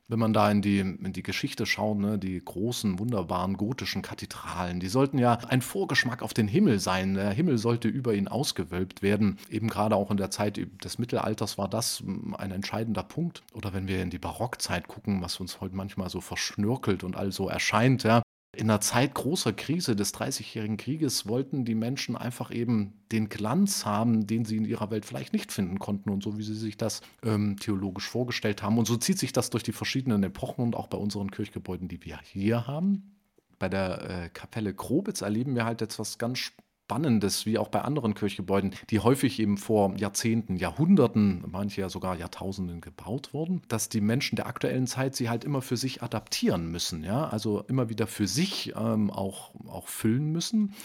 [0.07, 4.79] Wenn man da in die, in die Geschichte schaut, ne, die großen, wunderbaren gotischen Kathedralen,
[4.79, 7.15] die sollten ja ein Vorgeschmack auf den Himmel sein.
[7.15, 9.39] Der Himmel sollte über ihn ausgewölbt werden.
[9.49, 13.41] Eben gerade auch in der Zeit des Mittelalters war das hm, ein entscheidender Punkt.
[13.53, 17.49] Oder wenn wir in die Barockzeit gucken, was uns heute manchmal so verschnörkelt und also
[17.49, 18.21] erscheint, ja,
[18.55, 23.85] in einer Zeit großer Krise des Dreißigjährigen Krieges wollten die Menschen einfach eben den Glanz
[23.85, 26.77] haben, den sie in ihrer Welt vielleicht nicht finden konnten und so wie sie sich
[26.77, 28.77] das ähm, theologisch vorgestellt haben.
[28.77, 32.03] Und so zieht sich das durch die verschiedenen Epochen und auch bei unseren Kirchgebäuden, die
[32.03, 33.15] wir hier haben.
[33.59, 36.39] Bei der äh, Kapelle Krobitz erleben wir halt etwas ganz
[36.85, 42.15] Spannendes, wie auch bei anderen Kirchgebäuden, die häufig eben vor Jahrzehnten, Jahrhunderten, manche ja sogar
[42.15, 46.69] Jahrtausenden gebaut wurden, dass die Menschen der aktuellen Zeit sie halt immer für sich adaptieren
[46.69, 50.75] müssen, ja, also immer wieder für sich ähm, auch, auch füllen müssen.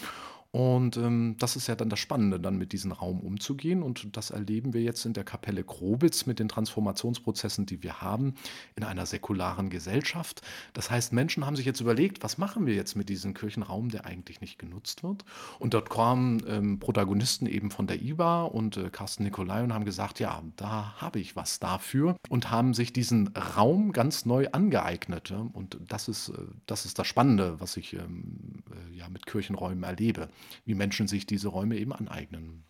[0.52, 3.84] Und ähm, das ist ja dann das Spannende, dann mit diesem Raum umzugehen.
[3.84, 8.34] Und das erleben wir jetzt in der Kapelle Grobitz mit den Transformationsprozessen, die wir haben
[8.74, 10.42] in einer säkularen Gesellschaft.
[10.72, 14.06] Das heißt, Menschen haben sich jetzt überlegt, was machen wir jetzt mit diesem Kirchenraum, der
[14.06, 15.24] eigentlich nicht genutzt wird.
[15.60, 19.84] Und dort kamen ähm, Protagonisten eben von der IBA und äh, Carsten Nikolai und haben
[19.84, 25.30] gesagt, ja, da habe ich was dafür und haben sich diesen Raum ganz neu angeeignet.
[25.30, 26.32] Und das ist, äh,
[26.66, 30.28] das ist das Spannende, was ich ähm, äh, ja mit Kirchenräumen erlebe
[30.64, 32.64] wie Menschen sich diese Räume eben aneignen.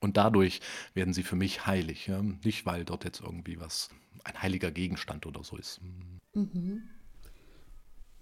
[0.00, 0.60] Und dadurch
[0.94, 2.06] werden sie für mich heilig.
[2.06, 2.22] Ja?
[2.22, 3.90] Nicht, weil dort jetzt irgendwie was,
[4.24, 5.80] ein heiliger Gegenstand oder so ist.
[6.34, 6.82] Mhm.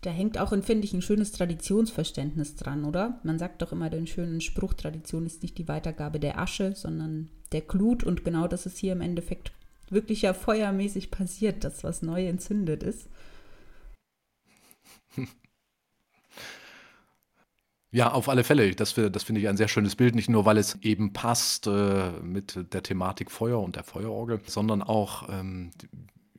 [0.00, 3.20] Da hängt auch, finde ich, ein schönes Traditionsverständnis dran, oder?
[3.24, 7.30] Man sagt doch immer den schönen Spruch, Tradition ist nicht die Weitergabe der Asche, sondern
[7.52, 8.04] der Glut.
[8.04, 9.52] Und genau das ist hier im Endeffekt
[9.90, 13.08] wirklich ja feuermäßig passiert, dass was neu entzündet ist.
[17.96, 18.74] Ja, auf alle Fälle.
[18.74, 22.10] Das, das finde ich ein sehr schönes Bild, nicht nur, weil es eben passt äh,
[22.20, 25.70] mit der Thematik Feuer und der Feuerorgel, sondern auch, ähm,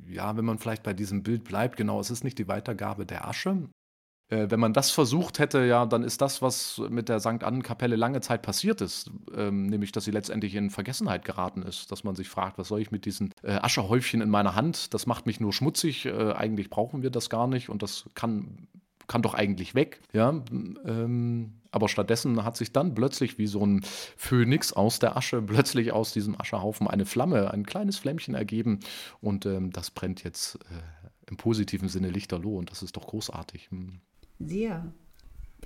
[0.07, 3.27] ja, wenn man vielleicht bei diesem Bild bleibt, genau, es ist nicht die Weitergabe der
[3.27, 3.57] Asche.
[4.29, 7.43] Äh, wenn man das versucht hätte, ja, dann ist das, was mit der St.
[7.43, 12.03] Annenkapelle lange Zeit passiert ist, ähm, nämlich, dass sie letztendlich in Vergessenheit geraten ist, dass
[12.03, 14.93] man sich fragt, was soll ich mit diesen äh, Aschehäufchen in meiner Hand?
[14.93, 16.05] Das macht mich nur schmutzig.
[16.05, 18.67] Äh, eigentlich brauchen wir das gar nicht und das kann
[19.07, 20.01] kann doch eigentlich weg.
[20.13, 23.81] Ja, ähm, aber stattdessen hat sich dann plötzlich wie so ein
[24.15, 28.79] Phönix aus der Asche, plötzlich aus diesem Aschehaufen eine Flamme, ein kleines Flämmchen ergeben.
[29.21, 32.57] Und ähm, das brennt jetzt äh, im positiven Sinne lichterloh.
[32.57, 33.69] Und das ist doch großartig.
[33.71, 33.99] Hm.
[34.39, 34.91] Sehr.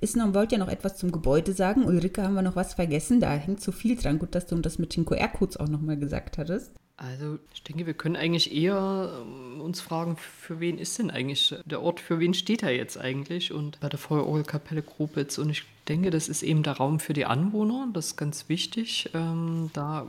[0.00, 1.84] Ist noch, wollt ja noch etwas zum Gebäude sagen.
[1.84, 3.20] Ulrike, haben wir noch was vergessen?
[3.20, 4.18] Da hängt so viel dran.
[4.18, 6.74] Gut, dass du das mit den QR-Codes auch nochmal gesagt hattest.
[6.96, 11.54] Also ich denke, wir können eigentlich eher ähm, uns fragen, für wen ist denn eigentlich
[11.64, 13.52] der Ort, für wen steht er jetzt eigentlich?
[13.52, 15.38] Und bei der Feuerorgelkapelle Grobitz.
[15.38, 19.10] Und ich denke, das ist eben der Raum für die Anwohner, das ist ganz wichtig.
[19.14, 20.06] Ähm, da,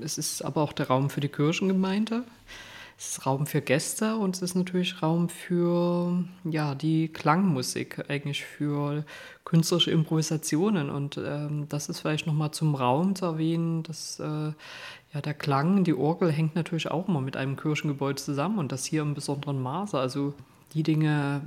[0.00, 2.24] es ist aber auch der Raum für die Kirchengemeinde.
[2.98, 8.44] Es ist Raum für Gäste und es ist natürlich Raum für ja, die Klangmusik, eigentlich
[8.44, 9.04] für
[9.44, 10.88] künstlerische Improvisationen.
[10.88, 14.52] Und ähm, das ist vielleicht nochmal zum Raum zu erwähnen, dass äh,
[15.14, 18.84] ja, der Klang, die Orgel hängt natürlich auch immer mit einem Kirchengebäude zusammen und das
[18.84, 19.98] hier im besonderen Maße.
[19.98, 20.34] Also
[20.72, 21.42] die Dinge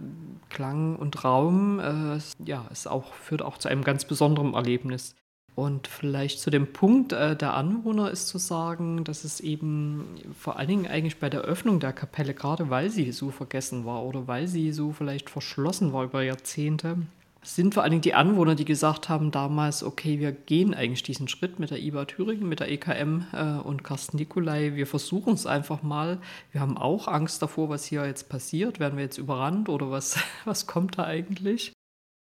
[0.50, 5.16] Klang und Raum, äh, ja, es auch, führt auch zu einem ganz besonderen Erlebnis.
[5.56, 10.06] Und vielleicht zu dem Punkt äh, der Anwohner ist zu sagen, dass es eben
[10.38, 14.04] vor allen Dingen eigentlich bei der Öffnung der Kapelle, gerade weil sie so vergessen war
[14.04, 16.98] oder weil sie so vielleicht verschlossen war über Jahrzehnte,
[17.46, 21.28] sind vor allen Dingen die Anwohner, die gesagt haben damals, okay, wir gehen eigentlich diesen
[21.28, 24.74] Schritt mit der IBA Thüringen, mit der EKM äh, und Carsten Nikolai.
[24.76, 26.20] Wir versuchen es einfach mal.
[26.52, 28.80] Wir haben auch Angst davor, was hier jetzt passiert.
[28.80, 31.72] Werden wir jetzt überrannt oder was, was kommt da eigentlich?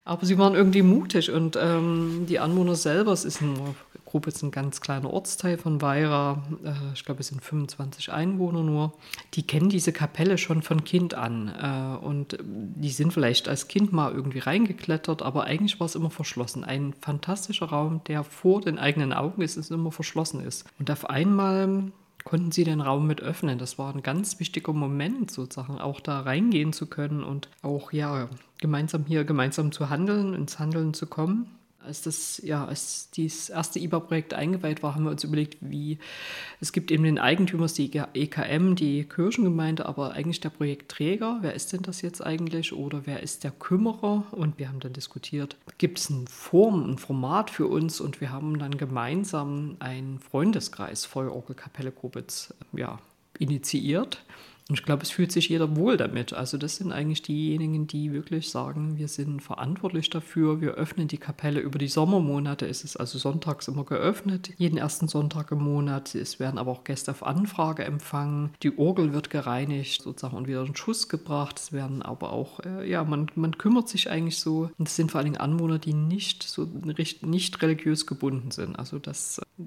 [0.07, 3.55] Aber sie waren irgendwie mutig und ähm, die Anwohner selber, es ist ein,
[4.15, 8.63] grob jetzt ein ganz kleiner Ortsteil von Weira, äh, ich glaube es sind 25 Einwohner
[8.63, 8.93] nur,
[9.33, 13.91] die kennen diese Kapelle schon von Kind an äh, und die sind vielleicht als Kind
[13.91, 16.63] mal irgendwie reingeklettert, aber eigentlich war es immer verschlossen.
[16.63, 20.63] Ein fantastischer Raum, der vor den eigenen Augen ist, ist immer verschlossen ist.
[20.79, 21.91] Und auf einmal
[22.23, 23.59] konnten sie den Raum mit öffnen.
[23.59, 28.29] Das war ein ganz wichtiger Moment, sozusagen auch da reingehen zu können und auch ja
[28.59, 31.47] gemeinsam hier gemeinsam zu handeln, ins Handeln zu kommen
[31.85, 35.99] als das, ja, als dieses erste IBA-Projekt eingeweiht war, haben wir uns überlegt, wie
[36.59, 41.39] es gibt eben den Eigentümer, die EKM, die Kirchengemeinde, aber eigentlich der Projektträger.
[41.41, 42.73] Wer ist denn das jetzt eigentlich?
[42.73, 44.23] Oder wer ist der Kümmerer?
[44.31, 48.01] Und wir haben dann diskutiert, gibt es eine Form, ein Format für uns?
[48.01, 52.99] Und wir haben dann gemeinsam einen Freundeskreis Feuerorgelkapelle Grubitz ja,
[53.39, 54.23] initiiert
[54.67, 56.33] Und ich glaube, es fühlt sich jeder wohl damit.
[56.33, 61.19] Also das sind eigentlich diejenigen, die wirklich sagen, wir sind verantwortlich dafür, wir öffnen die
[61.19, 61.59] Kapelle.
[61.59, 66.15] Über die Sommermonate ist es also sonntags immer geöffnet, jeden ersten Sonntag im Monat.
[66.15, 68.51] Es werden aber auch Gäste auf Anfrage empfangen.
[68.63, 71.59] Die Orgel wird gereinigt sozusagen und wieder in Schuss gebracht.
[71.59, 74.71] Es werden aber auch, äh, ja, man, man kümmert sich eigentlich so.
[74.79, 76.67] Und es sind vor allen Dingen Anwohner, die nicht so
[77.21, 78.79] nicht religiös gebunden sind.
[78.79, 79.63] Also das äh,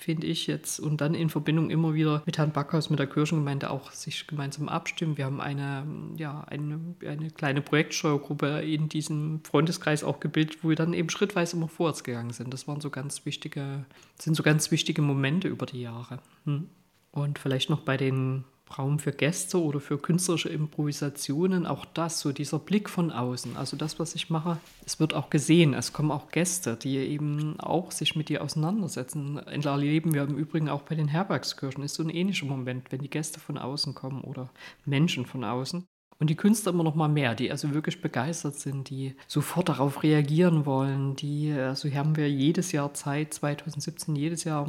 [0.00, 0.80] finde ich jetzt.
[0.80, 4.68] Und dann in Verbindung immer wieder mit Herrn Backhaus, mit der Kirchengemeinde auch sich gemeinsam
[4.68, 5.18] abstimmen.
[5.18, 5.86] Wir haben eine,
[6.16, 11.56] ja, eine, eine kleine Projektsteuergruppe in diesem Freundeskreis auch gebildet, wo wir dann eben schrittweise
[11.56, 12.52] immer vorwärts gegangen sind.
[12.52, 13.84] Das waren so ganz wichtige,
[14.18, 16.20] sind so ganz wichtige Momente über die Jahre.
[16.46, 16.68] Hm.
[17.12, 18.44] Und vielleicht noch bei den
[18.78, 23.56] Raum für Gäste oder für künstlerische Improvisationen, auch das, so dieser Blick von außen.
[23.56, 25.74] Also das, was ich mache, es wird auch gesehen.
[25.74, 29.38] Es kommen auch Gäste, die eben auch sich mit dir auseinandersetzen.
[29.38, 31.84] Erleben wir im Übrigen auch bei den Herbergskirchen.
[31.84, 34.50] Ist so ein ähnlicher Moment, wenn die Gäste von außen kommen oder
[34.84, 35.84] Menschen von außen.
[36.20, 40.02] Und die Künstler immer noch mal mehr, die also wirklich begeistert sind, die sofort darauf
[40.02, 41.16] reagieren wollen.
[41.16, 44.66] Die, also hier haben wir jedes Jahr Zeit, 2017 jedes Jahr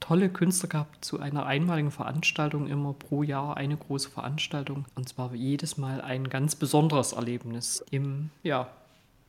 [0.00, 4.86] tolle Künstler gehabt zu einer einmaligen Veranstaltung, immer pro Jahr eine große Veranstaltung.
[4.94, 8.68] Und zwar jedes Mal ein ganz besonderes Erlebnis im, ja,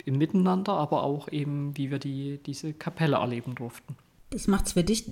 [0.05, 3.95] im Miteinander, aber auch eben, wie wir die, diese Kapelle erleben durften.
[4.32, 5.05] Das macht es für dich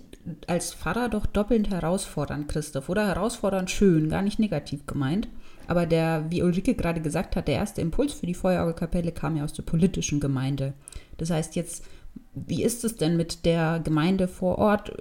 [0.45, 2.89] als Pfarrer doch doppelt herausfordernd, Christoph.
[2.89, 5.27] Oder herausfordernd schön, gar nicht negativ gemeint.
[5.67, 9.43] Aber der, wie Ulrike gerade gesagt hat, der erste Impuls für die Feuerorgelkapelle kam ja
[9.43, 10.73] aus der politischen Gemeinde.
[11.17, 11.83] Das heißt jetzt,
[12.33, 14.91] wie ist es denn mit der Gemeinde vor Ort?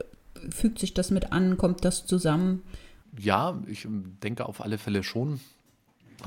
[0.50, 1.56] Fügt sich das mit an?
[1.56, 2.62] Kommt das zusammen?
[3.18, 5.40] Ja, ich denke auf alle Fälle schon.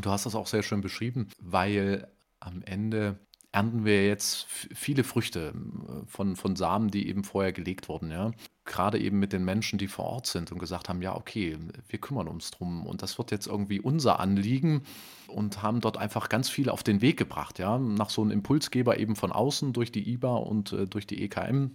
[0.02, 2.08] Du hast das auch sehr schön beschrieben, weil
[2.40, 3.20] am Ende
[3.52, 8.12] ernten wir jetzt viele Früchte äh, von, von Samen, die eben vorher gelegt wurden.
[8.12, 8.32] Ja?
[8.66, 12.00] Gerade eben mit den Menschen, die vor Ort sind und gesagt haben, ja, okay, wir
[12.00, 12.86] kümmern uns drum.
[12.86, 14.84] Und das wird jetzt irgendwie unser Anliegen
[15.28, 17.58] und haben dort einfach ganz viel auf den Weg gebracht.
[17.58, 17.80] Ja?
[17.80, 21.72] Nach so einem Impulsgeber eben von außen durch die IBA und äh, durch die EKM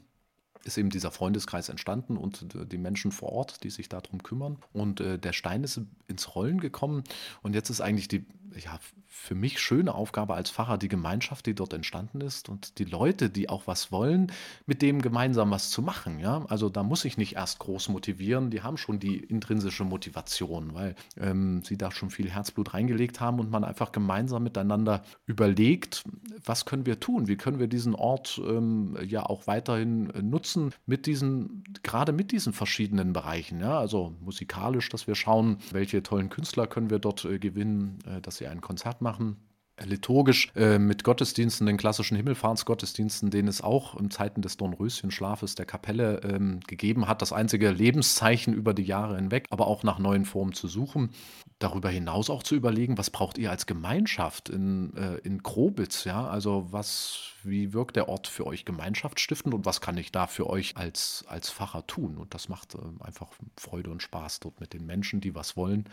[0.65, 4.59] ist eben dieser Freundeskreis entstanden und die Menschen vor Ort, die sich darum kümmern.
[4.73, 7.05] Und äh, der Stein ist ins Rollen gekommen.
[7.43, 8.79] Und jetzt ist eigentlich die ja,
[9.17, 13.31] für mich schöne Aufgabe als Pfarrer, die Gemeinschaft, die dort entstanden ist und die Leute,
[13.31, 14.31] die auch was wollen,
[14.67, 16.19] mit dem gemeinsam was zu machen.
[16.19, 16.45] Ja?
[16.49, 20.95] Also da muss ich nicht erst groß motivieren, die haben schon die intrinsische Motivation, weil
[21.17, 26.05] ähm, sie da schon viel Herzblut reingelegt haben und man einfach gemeinsam miteinander überlegt,
[26.45, 31.07] was können wir tun, wie können wir diesen Ort ähm, ja auch weiterhin nutzen mit
[31.07, 33.61] diesen, gerade mit diesen verschiedenen Bereichen.
[33.61, 33.79] Ja?
[33.79, 38.37] Also musikalisch, dass wir schauen, welche tollen Künstler können wir dort äh, gewinnen, äh, dass
[38.37, 39.45] sie ein Konzert machen
[39.83, 45.67] liturgisch äh, mit Gottesdiensten, den klassischen Himmelfahrtsgottesdiensten, den es auch in Zeiten des Dornröschenschlafes der
[45.67, 50.25] Kapelle ähm, gegeben hat, das einzige Lebenszeichen über die Jahre hinweg, aber auch nach neuen
[50.25, 51.11] Formen zu suchen.
[51.59, 56.27] Darüber hinaus auch zu überlegen, was braucht ihr als Gemeinschaft in, äh, in Krobitz, ja?
[56.27, 60.49] Also was, wie wirkt der Ort für euch gemeinschaftsstiftend und was kann ich da für
[60.49, 62.17] euch als, als Pfarrer tun?
[62.19, 65.89] Und das macht äh, einfach Freude und Spaß, dort mit den Menschen, die was wollen,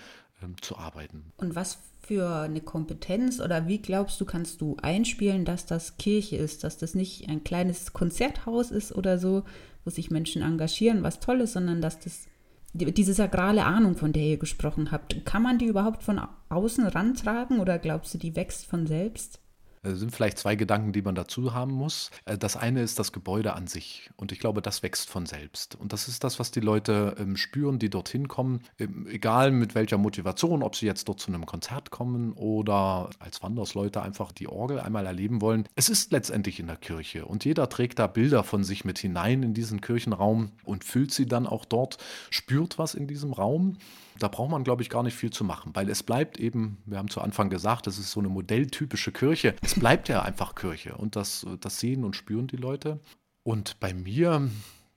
[0.62, 1.32] zu arbeiten.
[1.38, 6.36] Und was für eine Kompetenz oder wie glaubst du, kannst du einspielen, dass das Kirche
[6.36, 9.44] ist, dass das nicht ein kleines Konzerthaus ist oder so,
[9.86, 12.28] wo sich Menschen engagieren, was toll ist, sondern dass das
[12.74, 17.60] diese sakrale Ahnung, von der ihr gesprochen habt, kann man die überhaupt von außen rantragen
[17.60, 19.41] oder glaubst du, die wächst von selbst?
[19.84, 22.12] Es sind vielleicht zwei Gedanken, die man dazu haben muss.
[22.26, 24.10] Äh, das eine ist das Gebäude an sich.
[24.16, 25.76] Und ich glaube, das wächst von selbst.
[25.76, 28.62] Und das ist das, was die Leute ähm, spüren, die dorthin kommen.
[28.78, 33.42] Ähm, egal mit welcher Motivation, ob sie jetzt dort zu einem Konzert kommen oder als
[33.42, 35.68] Wandersleute einfach die Orgel einmal erleben wollen.
[35.76, 37.26] Es ist letztendlich in der Kirche.
[37.26, 41.26] Und jeder trägt da Bilder von sich mit hinein in diesen Kirchenraum und fühlt sie
[41.26, 41.98] dann auch dort,
[42.30, 43.78] spürt was in diesem Raum.
[44.20, 46.98] Da braucht man, glaube ich, gar nicht viel zu machen, weil es bleibt eben, wir
[46.98, 49.56] haben zu Anfang gesagt, das ist so eine modelltypische Kirche.
[49.62, 53.00] Es bleibt ja einfach Kirche und das, das sehen und spüren die Leute.
[53.44, 54.50] Und bei mir,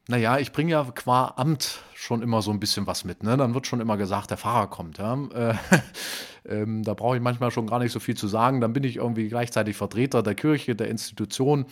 [0.08, 3.22] naja, ich bringe ja qua Amt schon immer so ein bisschen was mit.
[3.22, 3.36] Ne?
[3.36, 4.98] Dann wird schon immer gesagt, der Pfarrer kommt.
[4.98, 5.14] Ja?
[5.34, 5.54] Äh,
[6.48, 8.60] ähm, da brauche ich manchmal schon gar nicht so viel zu sagen.
[8.60, 11.66] Dann bin ich irgendwie gleichzeitig Vertreter der Kirche, der Institution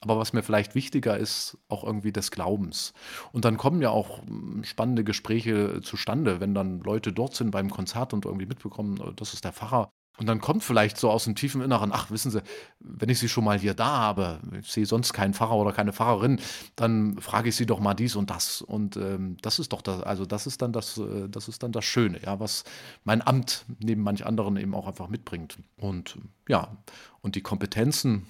[0.00, 2.94] aber was mir vielleicht wichtiger ist, auch irgendwie des Glaubens.
[3.32, 7.70] Und dann kommen ja auch hm, spannende Gespräche zustande, wenn dann Leute dort sind beim
[7.70, 9.90] Konzert und irgendwie mitbekommen, äh, das ist der Pfarrer.
[10.20, 12.42] Und dann kommt vielleicht so aus dem tiefen Inneren, ach, wissen Sie,
[12.78, 15.94] wenn ich Sie schon mal hier da habe, ich sehe sonst keinen Pfarrer oder keine
[15.94, 16.38] Pfarrerin,
[16.76, 18.60] dann frage ich Sie doch mal dies und das.
[18.60, 21.72] Und ähm, das ist doch das, also das ist dann das, äh, das ist dann
[21.72, 22.64] das Schöne, ja, was
[23.04, 25.56] mein Amt neben manch anderen eben auch einfach mitbringt.
[25.78, 26.76] Und ja,
[27.22, 28.26] und die Kompetenzen,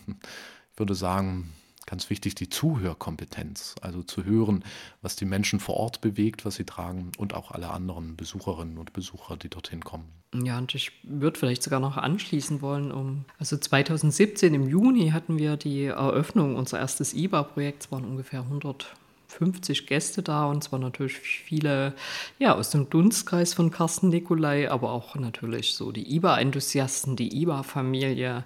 [0.72, 1.52] ich würde sagen,
[1.90, 4.64] ganz wichtig die Zuhörkompetenz, also zu hören,
[5.02, 8.92] was die Menschen vor Ort bewegt, was sie tragen und auch alle anderen Besucherinnen und
[8.92, 10.04] Besucher, die dorthin kommen.
[10.32, 15.38] Ja, und ich würde vielleicht sogar noch anschließen wollen, um also 2017 im Juni hatten
[15.38, 18.94] wir die Eröffnung unser erstes IBA-Projekt, es waren ungefähr 100
[19.30, 21.94] 50 Gäste da und zwar natürlich viele
[22.38, 28.44] ja, aus dem Dunstkreis von Carsten Nikolai, aber auch natürlich so die IBA-Enthusiasten, die IBA-Familie.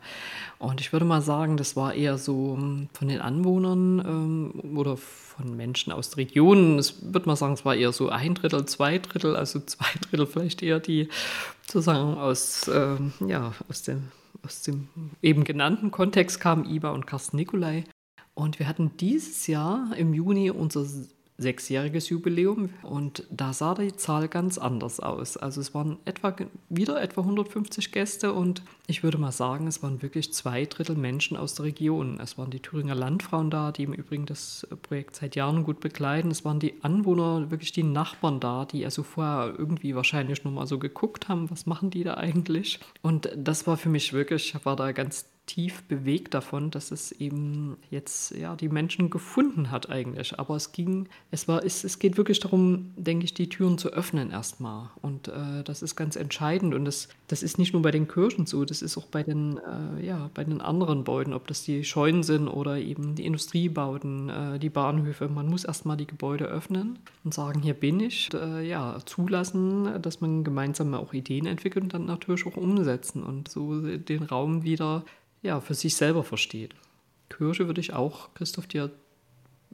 [0.58, 4.96] Und ich würde mal sagen, das war eher so hm, von den Anwohnern ähm, oder
[4.96, 6.78] von Menschen aus der Region.
[6.78, 10.26] Ich würde mal sagen, es war eher so ein Drittel, zwei Drittel, also zwei Drittel
[10.26, 11.08] vielleicht eher die
[11.66, 14.12] sozusagen aus, ähm, ja, aus dem
[14.44, 14.88] aus dem
[15.22, 17.84] eben genannten Kontext kamen IBA und Carsten Nikolai.
[18.34, 20.84] Und wir hatten dieses Jahr im Juni unser
[21.36, 25.36] sechsjähriges Jubiläum und da sah die Zahl ganz anders aus.
[25.36, 26.34] Also es waren etwa
[26.68, 31.36] wieder etwa 150 Gäste und ich würde mal sagen, es waren wirklich zwei Drittel Menschen
[31.36, 32.20] aus der Region.
[32.20, 36.30] Es waren die Thüringer Landfrauen da, die im Übrigen das Projekt seit Jahren gut begleiten.
[36.30, 40.68] Es waren die Anwohner, wirklich die Nachbarn da, die also vorher irgendwie wahrscheinlich nur mal
[40.68, 42.78] so geguckt haben, was machen die da eigentlich.
[43.02, 47.12] Und das war für mich wirklich, ich war da ganz tief bewegt davon, dass es
[47.12, 50.38] eben jetzt ja die Menschen gefunden hat eigentlich.
[50.38, 53.90] Aber es ging, es war, es, es geht wirklich darum, denke ich, die Türen zu
[53.90, 54.90] öffnen erstmal.
[55.02, 56.74] Und äh, das ist ganz entscheidend.
[56.74, 59.58] Und das, das ist nicht nur bei den Kirchen so, das ist auch bei den,
[59.58, 64.30] äh, ja, bei den anderen Gebäuden, ob das die Scheunen sind oder eben die Industriebauten,
[64.30, 65.28] äh, die Bahnhöfe.
[65.28, 68.32] Man muss erstmal die Gebäude öffnen und sagen, hier bin ich.
[68.32, 73.22] Und, äh, ja, zulassen, dass man gemeinsam auch Ideen entwickelt und dann natürlich auch umsetzen
[73.22, 75.04] und so den Raum wieder
[75.44, 76.74] ja, für sich selber versteht.
[77.28, 78.90] Kirche würde ich auch, Christoph, dir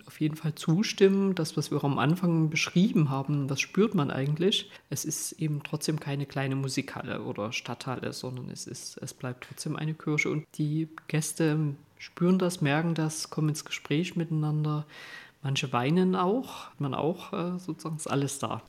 [0.06, 1.34] auf jeden Fall zustimmen.
[1.34, 4.70] Das, was wir am Anfang beschrieben haben, das spürt man eigentlich.
[4.88, 9.76] Es ist eben trotzdem keine kleine Musikhalle oder Stadthalle, sondern es, ist, es bleibt trotzdem
[9.76, 10.30] eine Kirche.
[10.30, 14.86] Und die Gäste spüren das, merken das, kommen ins Gespräch miteinander.
[15.42, 18.62] Manche weinen auch, man auch äh, sozusagen ist alles da.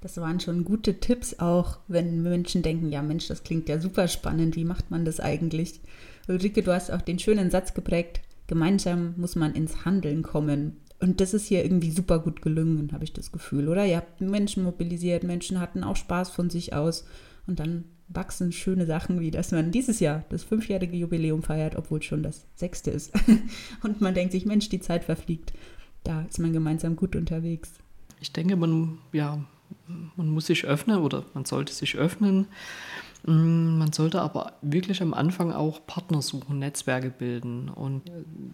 [0.00, 4.08] Das waren schon gute Tipps, auch wenn Menschen denken, ja Mensch, das klingt ja super
[4.08, 5.80] spannend, wie macht man das eigentlich?
[6.28, 10.76] Ulrike, du hast auch den schönen Satz geprägt, gemeinsam muss man ins Handeln kommen.
[11.00, 13.84] Und das ist hier irgendwie super gut gelungen, habe ich das Gefühl, oder?
[13.84, 17.04] Ihr habt Menschen mobilisiert, Menschen hatten auch Spaß von sich aus
[17.46, 22.02] und dann wachsen schöne Sachen, wie dass man dieses Jahr das fünfjährige Jubiläum feiert, obwohl
[22.02, 23.12] schon das sechste ist.
[23.82, 25.52] und man denkt sich, Mensch, die Zeit verfliegt.
[26.04, 27.72] Da ist man gemeinsam gut unterwegs.
[28.20, 29.44] Ich denke, man, ja,
[30.16, 32.46] man muss sich öffnen oder man sollte sich öffnen
[33.24, 37.68] man sollte aber wirklich am Anfang auch Partner suchen, Netzwerke bilden.
[37.68, 38.02] Und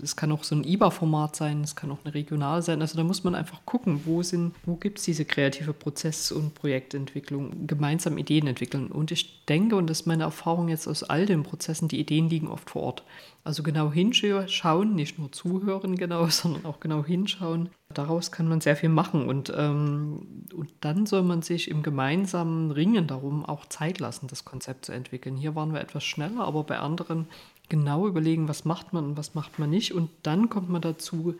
[0.03, 2.83] es kann auch so ein IBA-Format sein, es kann auch eine regional sein.
[2.83, 4.23] Also da muss man einfach gucken, wo,
[4.67, 8.89] wo gibt es diese kreative Prozess- und Projektentwicklung, gemeinsam Ideen entwickeln.
[8.89, 12.29] Und ich denke, und das ist meine Erfahrung jetzt aus all den Prozessen, die Ideen
[12.29, 13.03] liegen oft vor Ort.
[13.49, 17.71] Also genau hinschauen, nicht nur zuhören genau, sondern auch genau hinschauen.
[17.95, 22.71] Daraus kann man sehr viel machen und, ähm, und dann soll man sich im gemeinsamen
[22.71, 25.35] Ringen darum auch Zeit lassen, das Konzept zu entwickeln.
[25.35, 27.27] Hier waren wir etwas schneller, aber bei anderen
[27.71, 29.95] genau überlegen, was macht man und was macht man nicht.
[29.95, 31.35] Und dann kommt man dazu,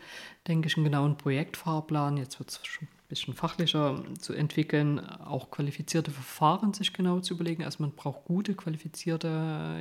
[0.47, 2.17] denke ich, einen genauen Projektfahrplan.
[2.17, 7.63] Jetzt wird es schon bisschen fachlicher zu entwickeln, auch qualifizierte Verfahren sich genau zu überlegen.
[7.63, 9.27] Also man braucht gute, qualifizierte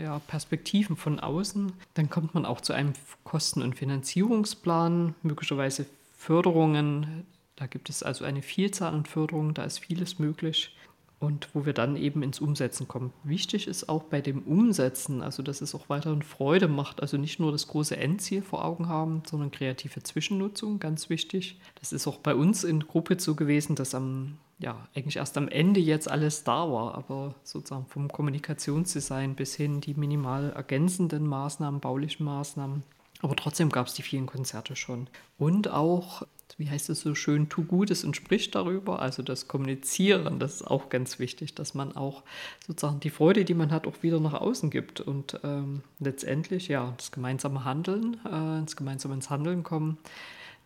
[0.03, 1.73] ja, Perspektiven von außen.
[1.95, 5.85] Dann kommt man auch zu einem Kosten- und Finanzierungsplan, möglicherweise
[6.17, 7.27] Förderungen.
[7.55, 10.75] Da gibt es also eine Vielzahl an Förderungen, da ist vieles möglich
[11.21, 13.13] und wo wir dann eben ins Umsetzen kommen.
[13.25, 17.41] Wichtig ist auch bei dem Umsetzen, also dass es auch weiterhin Freude macht, also nicht
[17.41, 21.59] nur das große Endziel vor Augen haben, sondern kreative Zwischennutzung, ganz wichtig.
[21.81, 25.49] Das ist auch bei uns in Gruppe so gewesen, dass am, ja, eigentlich erst am
[25.49, 31.81] Ende jetzt alles da war, aber sozusagen vom Kommunikationsdesign bis hin die minimal ergänzenden Maßnahmen,
[31.81, 32.85] baulichen Maßnahmen.
[33.21, 35.09] Aber trotzdem gab es die vielen Konzerte schon.
[35.39, 36.23] Und auch
[36.57, 39.03] wie heißt es so schön, tu Gutes und sprich darüber.
[39.03, 42.23] Also das Kommunizieren, das ist auch ganz wichtig, dass man auch
[42.67, 45.01] sozusagen die Freude, die man hat, auch wieder nach außen gibt.
[45.01, 49.99] Und ähm, letztendlich, ja, das gemeinsame Handeln, äh, ins gemeinsame ins Handeln kommen,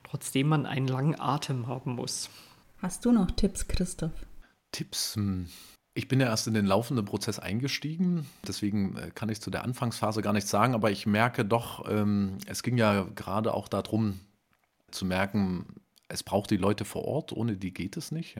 [0.05, 2.30] trotzdem man einen langen Atem haben muss.
[2.78, 4.12] Hast du noch Tipps, Christoph?
[4.70, 5.16] Tipps?
[5.16, 5.47] Hm.
[5.95, 9.62] Ich bin ja erst in den laufenden Prozess eingestiegen, deswegen äh, kann ich zu der
[9.62, 14.18] Anfangsphase gar nichts sagen, aber ich merke doch, ähm, es ging ja gerade auch darum,
[14.93, 15.66] zu merken,
[16.09, 18.36] es braucht die Leute vor Ort, ohne die geht es nicht.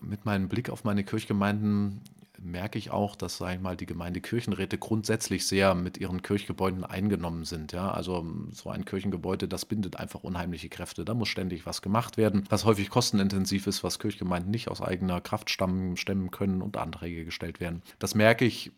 [0.00, 2.02] Mit meinem Blick auf meine Kirchgemeinden
[2.38, 7.44] merke ich auch, dass, sage ich mal, die Gemeindekirchenräte grundsätzlich sehr mit ihren Kirchgebäuden eingenommen
[7.44, 7.72] sind.
[7.72, 7.90] Ja.
[7.90, 11.04] Also so ein Kirchengebäude, das bindet einfach unheimliche Kräfte.
[11.04, 15.20] Da muss ständig was gemacht werden, was häufig kostenintensiv ist, was Kirchgemeinden nicht aus eigener
[15.20, 17.82] Kraft stammen, stemmen können und Anträge gestellt werden.
[17.98, 18.72] Das merke ich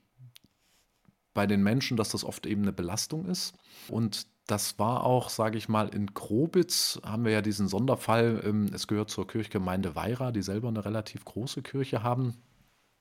[1.34, 3.54] bei den Menschen, dass das oft eben eine Belastung ist.
[3.88, 8.42] Und das war auch, sage ich mal, in Grobitz haben wir ja diesen Sonderfall.
[8.44, 12.34] Ähm, es gehört zur Kirchgemeinde Weira, die selber eine relativ große Kirche haben.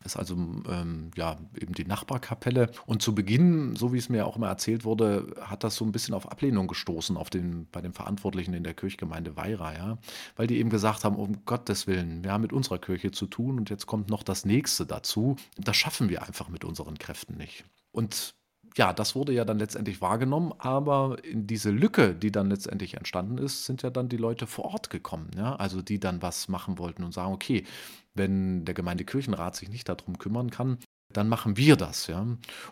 [0.04, 2.70] Das ist also ähm, ja eben die Nachbarkapelle.
[2.86, 5.92] Und zu Beginn, so wie es mir auch immer erzählt wurde, hat das so ein
[5.92, 9.98] bisschen auf Ablehnung gestoßen auf den, bei den Verantwortlichen in der Kirchgemeinde Weira, ja.
[10.36, 13.58] Weil die eben gesagt haben, um Gottes Willen, wir haben mit unserer Kirche zu tun
[13.58, 15.38] und jetzt kommt noch das nächste dazu.
[15.58, 17.64] Das schaffen wir einfach mit unseren Kräften nicht.
[17.92, 18.36] Und
[18.78, 23.38] ja, das wurde ja dann letztendlich wahrgenommen, aber in diese Lücke, die dann letztendlich entstanden
[23.38, 26.78] ist, sind ja dann die Leute vor Ort gekommen, ja, also die dann was machen
[26.78, 27.66] wollten und sagen, okay,
[28.14, 30.78] wenn der Gemeindekirchenrat sich nicht darum kümmern kann,
[31.12, 32.26] dann machen wir das, ja.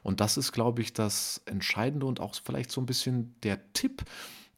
[0.03, 4.03] Und das ist, glaube ich, das Entscheidende und auch vielleicht so ein bisschen der Tipp,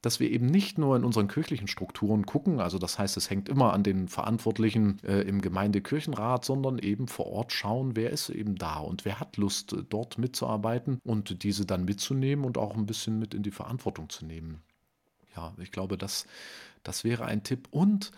[0.02, 3.50] dass wir eben nicht nur in unseren kirchlichen Strukturen gucken, also das heißt, es hängt
[3.50, 8.56] immer an den Verantwortlichen äh, im Gemeindekirchenrat, sondern eben vor Ort schauen, wer ist eben
[8.56, 13.20] da und wer hat Lust, dort mitzuarbeiten und diese dann mitzunehmen und auch ein bisschen
[13.20, 14.62] mit in die Verantwortung zu nehmen.
[15.36, 16.26] Ja, ich glaube, das,
[16.84, 17.68] das wäre ein Tipp.
[17.72, 18.12] Und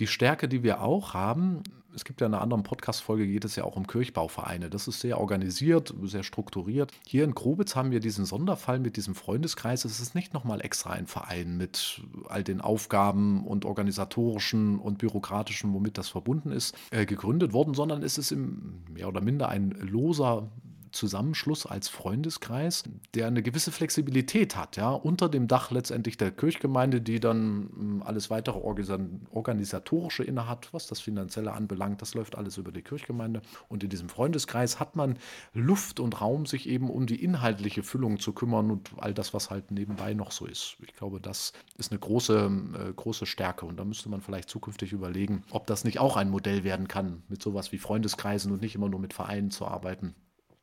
[0.00, 1.62] die Stärke, die wir auch haben,
[1.94, 4.70] es gibt ja in einer anderen Podcast-Folge, geht es ja auch um Kirchbauvereine.
[4.70, 6.92] Das ist sehr organisiert, sehr strukturiert.
[7.06, 9.84] Hier in Grobitz haben wir diesen Sonderfall mit diesem Freundeskreis.
[9.84, 15.72] Es ist nicht nochmal extra ein Verein mit all den Aufgaben und organisatorischen und bürokratischen,
[15.72, 19.70] womit das verbunden ist, äh, gegründet worden, sondern es ist im mehr oder minder ein
[19.70, 20.48] loser
[20.92, 22.84] Zusammenschluss als Freundeskreis,
[23.14, 28.02] der eine gewisse Flexibilität hat, ja, unter dem Dach letztendlich der Kirchgemeinde, die dann hm,
[28.04, 33.42] alles weitere organisatorische innehat, was das Finanzielle anbelangt, das läuft alles über die Kirchgemeinde.
[33.68, 35.18] Und in diesem Freundeskreis hat man
[35.52, 39.50] Luft und Raum, sich eben um die inhaltliche Füllung zu kümmern und all das, was
[39.50, 40.76] halt nebenbei noch so ist.
[40.86, 44.92] Ich glaube, das ist eine große, äh, große Stärke und da müsste man vielleicht zukünftig
[44.92, 48.74] überlegen, ob das nicht auch ein Modell werden kann, mit sowas wie Freundeskreisen und nicht
[48.74, 50.14] immer nur mit Vereinen zu arbeiten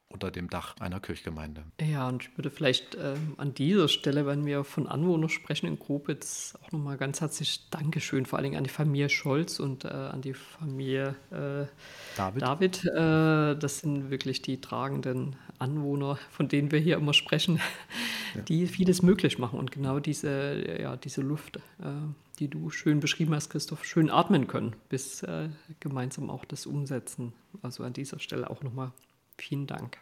[0.10, 1.64] unter dem Dach einer Kirchgemeinde.
[1.82, 5.78] Ja, und ich würde vielleicht äh, an dieser Stelle, wenn wir von Anwohnern sprechen in
[5.78, 9.90] Grobitz, auch nochmal ganz herzlich Dankeschön, vor allen Dingen an die Familie Scholz und äh,
[9.90, 11.66] an die Familie äh,
[12.16, 12.42] David.
[12.42, 17.60] David äh, das sind wirklich die tragenden Anwohner, von denen wir hier immer sprechen,
[18.36, 18.42] ja.
[18.42, 21.90] die vieles möglich machen und genau diese, ja, diese Luft, äh,
[22.40, 25.50] die du schön beschrieben hast, Christoph, schön atmen können, bis äh,
[25.80, 27.34] gemeinsam auch das umsetzen.
[27.62, 28.92] Also an dieser Stelle auch nochmal
[29.38, 29.98] Vielen Dank.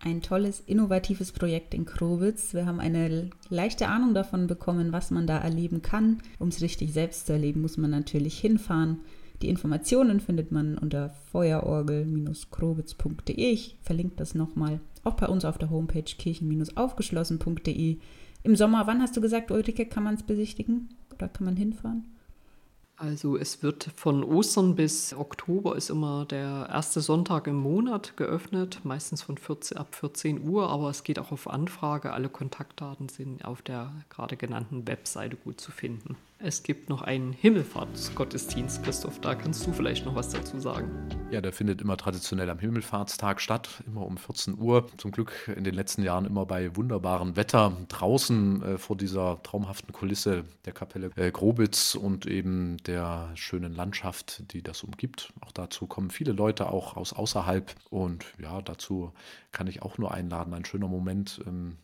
[0.00, 2.54] Ein tolles, innovatives Projekt in Krowitz.
[2.54, 6.22] Wir haben eine leichte Ahnung davon bekommen, was man da erleben kann.
[6.38, 9.00] Um es richtig selbst zu erleben, muss man natürlich hinfahren.
[9.42, 13.50] Die Informationen findet man unter feuerorgel-krowitz.de.
[13.50, 14.80] Ich verlinke das nochmal.
[15.02, 17.98] Auch bei uns auf der Homepage kirchen-aufgeschlossen.de.
[18.44, 20.90] Im Sommer, wann hast du gesagt, Ulrike, kann man es besichtigen?
[21.12, 22.04] Oder kann man hinfahren?
[23.00, 28.80] Also es wird von Ostern bis Oktober ist immer der erste Sonntag im Monat geöffnet,
[28.82, 32.12] meistens von 14, ab 14 Uhr, aber es geht auch auf Anfrage.
[32.12, 36.16] Alle Kontaktdaten sind auf der gerade genannten Webseite gut zu finden.
[36.40, 39.20] Es gibt noch einen Himmelfahrtsgottesdienst, Christoph.
[39.20, 40.88] Da kannst du vielleicht noch was dazu sagen.
[41.32, 44.86] Ja, der findet immer traditionell am Himmelfahrtstag statt, immer um 14 Uhr.
[44.98, 49.92] Zum Glück in den letzten Jahren immer bei wunderbarem Wetter draußen äh, vor dieser traumhaften
[49.92, 55.32] Kulisse der Kapelle äh, Grobitz und eben der schönen Landschaft, die das umgibt.
[55.40, 59.12] Auch dazu kommen viele Leute auch aus außerhalb und ja, dazu
[59.50, 60.54] kann ich auch nur einladen.
[60.54, 61.42] Ein schöner Moment.
[61.48, 61.78] Ähm,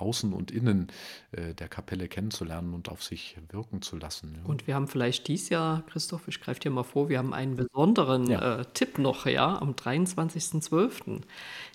[0.00, 0.88] Außen und Innen
[1.32, 4.36] äh, der Kapelle kennenzulernen und auf sich wirken zu lassen.
[4.36, 4.48] Ja.
[4.48, 7.56] Und wir haben vielleicht dieses Jahr, Christoph, ich greife dir mal vor, wir haben einen
[7.56, 8.60] besonderen ja.
[8.60, 11.20] äh, Tipp noch, ja, am 23.12.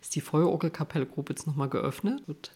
[0.01, 2.23] ist die Feuerorgelkapelle Grobitz nochmal geöffnet.
[2.27, 2.51] Und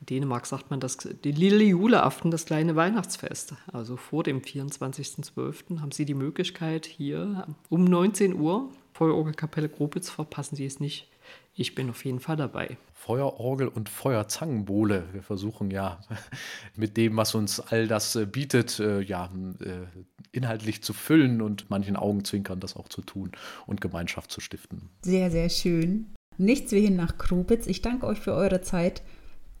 [0.00, 3.54] in Dänemark sagt man das, die Lille Juleaften, das kleine Weihnachtsfest.
[3.72, 5.80] Also vor dem 24.12.
[5.80, 11.08] haben Sie die Möglichkeit, hier um 19 Uhr Feuerorgelkapelle Grobitz, verpassen Sie es nicht,
[11.54, 12.76] ich bin auf jeden Fall dabei.
[12.92, 15.04] Feuerorgel und Feuerzangenbowle.
[15.12, 16.00] Wir versuchen ja
[16.76, 19.30] mit dem, was uns all das äh, bietet, äh, ja,
[19.60, 19.86] äh,
[20.32, 23.32] inhaltlich zu füllen und manchen Augenzwinkern das auch zu tun
[23.66, 24.90] und Gemeinschaft zu stiften.
[25.02, 26.14] Sehr, sehr schön.
[26.36, 27.66] Nichts wie hin nach Krobitz.
[27.66, 29.02] Ich danke euch für eure Zeit.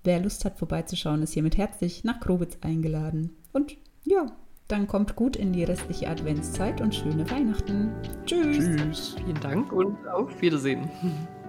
[0.02, 3.36] Wer Lust hat, vorbeizuschauen, ist hiermit herzlich nach Krobitz eingeladen.
[3.52, 4.32] Und ja,
[4.66, 7.92] dann kommt gut in die restliche Adventszeit und schöne Weihnachten.
[8.26, 8.58] Tschüss.
[8.58, 9.16] Tschüss.
[9.16, 10.90] Vielen Dank und auf Wiedersehen.